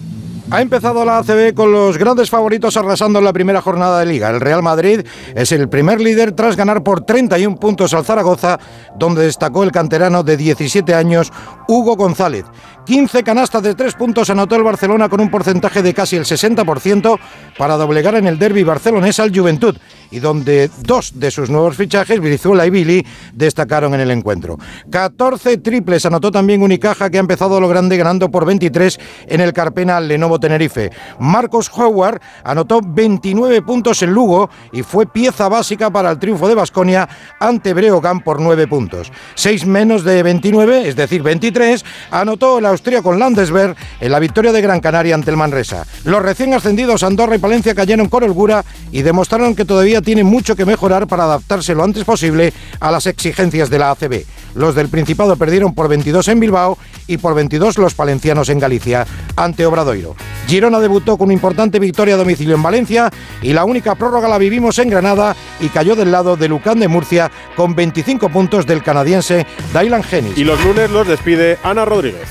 Ha 0.53 0.61
empezado 0.61 1.03
la 1.03 1.17
ACB 1.17 1.55
con 1.55 1.71
los 1.71 1.97
grandes 1.97 2.29
favoritos 2.29 2.77
arrasando 2.77 3.17
en 3.17 3.25
la 3.25 3.33
primera 3.33 3.59
jornada 3.59 3.97
de 3.97 4.05
liga. 4.05 4.29
El 4.29 4.39
Real 4.39 4.61
Madrid 4.61 5.01
es 5.33 5.51
el 5.51 5.67
primer 5.67 5.99
líder 5.99 6.33
tras 6.33 6.55
ganar 6.55 6.83
por 6.83 7.01
31 7.01 7.55
puntos 7.55 7.91
al 7.95 8.05
Zaragoza, 8.05 8.59
donde 8.95 9.23
destacó 9.23 9.63
el 9.63 9.71
canterano 9.71 10.21
de 10.21 10.37
17 10.37 10.93
años, 10.93 11.33
Hugo 11.67 11.95
González. 11.95 12.45
15 12.85 13.23
canastas 13.23 13.63
de 13.63 13.75
3 13.75 13.93
puntos 13.93 14.29
anotó 14.29 14.55
el 14.55 14.63
Barcelona 14.63 15.07
con 15.07 15.21
un 15.21 15.31
porcentaje 15.31 15.81
de 15.81 15.93
casi 15.93 16.17
el 16.17 16.25
60% 16.25 17.17
para 17.57 17.77
doblegar 17.77 18.15
en 18.15 18.27
el 18.27 18.37
derby 18.37 18.63
barcelonés 18.63 19.19
al 19.19 19.35
Juventud 19.35 19.77
y 20.11 20.19
donde 20.19 20.69
dos 20.83 21.19
de 21.19 21.31
sus 21.31 21.49
nuevos 21.49 21.75
fichajes, 21.75 22.19
Brizuela 22.19 22.67
y 22.67 22.69
Billy, 22.69 23.05
destacaron 23.33 23.93
en 23.95 24.01
el 24.01 24.11
encuentro. 24.11 24.59
14 24.91 25.57
triples 25.57 26.05
anotó 26.05 26.31
también 26.31 26.61
Unicaja 26.61 27.09
que 27.09 27.17
ha 27.17 27.19
empezado 27.19 27.57
a 27.57 27.59
lo 27.59 27.67
grande 27.67 27.97
ganando 27.97 28.29
por 28.29 28.45
23 28.45 28.99
en 29.27 29.41
el 29.41 29.53
Carpena 29.53 29.99
Lenovo 29.99 30.39
Tenerife. 30.39 30.91
Marcos 31.19 31.71
Howard 31.73 32.21
anotó 32.43 32.81
29 32.83 33.61
puntos 33.63 34.03
en 34.03 34.11
Lugo 34.11 34.49
y 34.71 34.83
fue 34.83 35.07
pieza 35.07 35.49
básica 35.49 35.89
para 35.89 36.11
el 36.11 36.19
triunfo 36.19 36.47
de 36.47 36.55
Basconia 36.55 37.09
ante 37.39 37.73
Breogán 37.73 38.21
por 38.21 38.39
9 38.39 38.67
puntos. 38.67 39.11
6 39.35 39.65
menos 39.65 40.03
de 40.03 40.21
29, 40.21 40.87
es 40.89 40.95
decir, 40.95 41.23
23, 41.23 41.83
anotó 42.11 42.59
el 42.59 42.65
austríaco 42.73 43.13
Landesberg 43.13 43.75
en 43.99 44.11
la 44.11 44.19
victoria 44.19 44.51
de 44.51 44.61
Gran 44.61 44.79
Canaria 44.79 45.15
ante 45.15 45.31
el 45.31 45.37
Manresa. 45.37 45.85
Los 46.03 46.21
recién 46.21 46.53
ascendidos 46.53 47.03
Andorra 47.03 47.35
y 47.35 47.39
Palencia 47.39 47.73
cayeron 47.73 48.09
con 48.09 48.23
holgura 48.23 48.63
y 48.91 49.01
demostraron 49.01 49.55
que 49.55 49.65
todavía 49.65 50.01
tienen 50.01 50.25
mucho 50.25 50.55
que 50.55 50.65
mejorar 50.65 51.07
para 51.07 51.23
adaptarse 51.23 51.73
lo 51.73 51.83
antes 51.83 52.03
posible 52.03 52.53
a 52.79 52.91
las 52.91 53.07
exigencias 53.07 53.69
de 53.69 53.79
la 53.79 53.91
ACB. 53.91 54.25
Los 54.55 54.75
del 54.75 54.89
Principado 54.89 55.35
perdieron 55.35 55.73
por 55.73 55.87
22 55.87 56.27
en 56.27 56.39
Bilbao 56.39 56.77
y 57.07 57.17
por 57.17 57.35
22 57.35 57.77
los 57.77 57.93
palencianos 57.93 58.49
en 58.49 58.59
Galicia 58.59 59.05
ante 59.35 59.65
Obradoiro. 59.65 60.15
Girona 60.47 60.79
debutó 60.79 61.17
con 61.17 61.25
una 61.25 61.33
importante 61.33 61.79
victoria 61.79 62.15
a 62.15 62.17
domicilio 62.17 62.55
en 62.55 62.63
Valencia 62.63 63.09
y 63.41 63.53
la 63.53 63.65
única 63.65 63.95
prórroga 63.95 64.27
la 64.27 64.37
vivimos 64.37 64.77
en 64.79 64.89
Granada 64.89 65.35
y 65.59 65.69
cayó 65.69 65.95
del 65.95 66.11
lado 66.11 66.35
de 66.35 66.47
Lucán 66.47 66.79
de 66.79 66.87
Murcia 66.87 67.31
con 67.55 67.75
25 67.75 68.29
puntos 68.29 68.65
del 68.65 68.83
canadiense 68.83 69.45
Dylan 69.73 70.03
Hennis. 70.09 70.37
Y 70.37 70.43
los 70.43 70.63
lunes 70.63 70.89
los 70.91 71.07
despide 71.07 71.57
Ana 71.63 71.85
Rodríguez. 71.85 72.29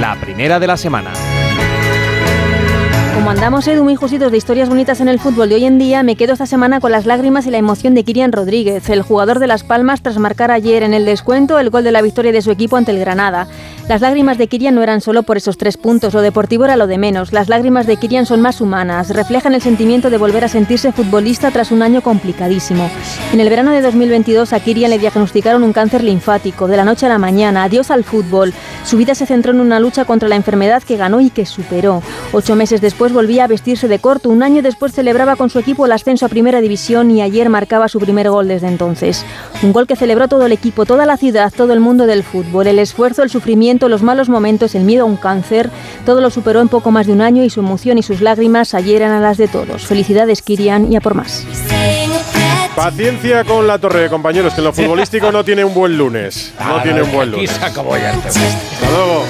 La 0.00 0.16
primera 0.20 0.58
de 0.58 0.66
la 0.66 0.76
semana. 0.76 1.12
Como 3.20 3.32
andamos, 3.32 3.68
Edu, 3.68 3.84
muy 3.84 3.96
justitos 3.96 4.32
de 4.32 4.38
historias 4.38 4.70
bonitas 4.70 4.98
en 5.02 5.08
el 5.08 5.20
fútbol 5.20 5.50
de 5.50 5.56
hoy 5.56 5.66
en 5.66 5.78
día, 5.78 6.02
me 6.02 6.16
quedo 6.16 6.32
esta 6.32 6.46
semana 6.46 6.80
con 6.80 6.90
las 6.90 7.04
lágrimas 7.04 7.46
y 7.46 7.50
la 7.50 7.58
emoción 7.58 7.94
de 7.94 8.02
Kirian 8.02 8.32
Rodríguez, 8.32 8.88
el 8.88 9.02
jugador 9.02 9.40
de 9.40 9.46
Las 9.46 9.62
Palmas, 9.62 10.00
tras 10.00 10.16
marcar 10.16 10.50
ayer 10.50 10.82
en 10.82 10.94
el 10.94 11.04
descuento 11.04 11.58
el 11.58 11.68
gol 11.68 11.84
de 11.84 11.92
la 11.92 12.00
victoria 12.00 12.32
de 12.32 12.40
su 12.40 12.50
equipo 12.50 12.78
ante 12.78 12.92
el 12.92 12.98
Granada. 12.98 13.46
Las 13.90 14.00
lágrimas 14.00 14.38
de 14.38 14.46
Kirian 14.46 14.74
no 14.74 14.82
eran 14.82 15.02
solo 15.02 15.22
por 15.22 15.36
esos 15.36 15.58
tres 15.58 15.76
puntos, 15.76 16.14
lo 16.14 16.22
deportivo 16.22 16.64
era 16.64 16.76
lo 16.76 16.86
de 16.86 16.96
menos. 16.96 17.34
Las 17.34 17.50
lágrimas 17.50 17.86
de 17.86 17.98
Kirian 17.98 18.24
son 18.24 18.40
más 18.40 18.62
humanas, 18.62 19.10
reflejan 19.10 19.52
el 19.52 19.60
sentimiento 19.60 20.08
de 20.08 20.16
volver 20.16 20.44
a 20.44 20.48
sentirse 20.48 20.90
futbolista 20.90 21.50
tras 21.50 21.72
un 21.72 21.82
año 21.82 22.00
complicadísimo. 22.00 22.88
En 23.34 23.40
el 23.40 23.50
verano 23.50 23.72
de 23.72 23.82
2022 23.82 24.54
a 24.54 24.60
Kirian 24.60 24.90
le 24.90 24.98
diagnosticaron 24.98 25.62
un 25.62 25.74
cáncer 25.74 26.04
linfático, 26.04 26.68
de 26.68 26.78
la 26.78 26.86
noche 26.86 27.04
a 27.04 27.10
la 27.10 27.18
mañana, 27.18 27.64
adiós 27.64 27.90
al 27.90 28.02
fútbol. 28.02 28.54
Su 28.84 28.96
vida 28.96 29.14
se 29.14 29.26
centró 29.26 29.52
en 29.52 29.60
una 29.60 29.78
lucha 29.78 30.06
contra 30.06 30.26
la 30.26 30.36
enfermedad 30.36 30.82
que 30.82 30.96
ganó 30.96 31.20
y 31.20 31.28
que 31.28 31.44
superó. 31.44 32.02
Ocho 32.32 32.56
meses 32.56 32.80
después 32.80 33.09
volvía 33.12 33.44
a 33.44 33.46
vestirse 33.46 33.88
de 33.88 33.98
corto, 33.98 34.28
un 34.28 34.42
año 34.42 34.62
después 34.62 34.92
celebraba 34.92 35.36
con 35.36 35.50
su 35.50 35.58
equipo 35.58 35.86
el 35.86 35.92
ascenso 35.92 36.26
a 36.26 36.28
Primera 36.28 36.60
División 36.60 37.10
y 37.10 37.22
ayer 37.22 37.48
marcaba 37.48 37.88
su 37.88 37.98
primer 37.98 38.30
gol 38.30 38.48
desde 38.48 38.68
entonces. 38.68 39.24
Un 39.62 39.72
gol 39.72 39.86
que 39.86 39.96
celebró 39.96 40.28
todo 40.28 40.46
el 40.46 40.52
equipo, 40.52 40.86
toda 40.86 41.06
la 41.06 41.16
ciudad, 41.16 41.52
todo 41.56 41.72
el 41.72 41.80
mundo 41.80 42.06
del 42.06 42.22
fútbol. 42.22 42.66
El 42.66 42.78
esfuerzo, 42.78 43.22
el 43.22 43.30
sufrimiento, 43.30 43.88
los 43.88 44.02
malos 44.02 44.28
momentos, 44.28 44.74
el 44.74 44.84
miedo 44.84 45.02
a 45.02 45.06
un 45.06 45.16
cáncer, 45.16 45.70
todo 46.06 46.20
lo 46.20 46.30
superó 46.30 46.60
en 46.60 46.68
poco 46.68 46.90
más 46.90 47.06
de 47.06 47.12
un 47.12 47.20
año 47.20 47.42
y 47.44 47.50
su 47.50 47.60
emoción 47.60 47.98
y 47.98 48.02
sus 48.02 48.20
lágrimas 48.20 48.74
ayer 48.74 49.02
eran 49.02 49.12
a 49.12 49.20
las 49.20 49.36
de 49.38 49.48
todos. 49.48 49.86
Felicidades, 49.86 50.42
Kirian, 50.42 50.92
y 50.92 50.96
a 50.96 51.00
por 51.00 51.14
más. 51.14 51.44
Paciencia 52.76 53.44
con 53.44 53.66
la 53.66 53.78
torre, 53.78 54.08
compañeros, 54.08 54.54
que 54.54 54.60
en 54.60 54.64
lo 54.64 54.72
futbolístico 54.72 55.30
no 55.32 55.44
tiene 55.44 55.64
un 55.64 55.74
buen 55.74 55.98
lunes. 55.98 56.52
No 56.58 56.76
Ah, 56.76 56.82
tiene 56.82 57.02
un 57.02 57.12
buen 57.12 57.28
aquí 57.28 57.36
lunes. 57.40 57.50
se 57.50 57.64
acabó 57.64 57.96
ya 57.96 58.12
el 58.12 58.20
tema. 58.20 58.30
Hasta 58.30 58.90
luego. 58.90 59.24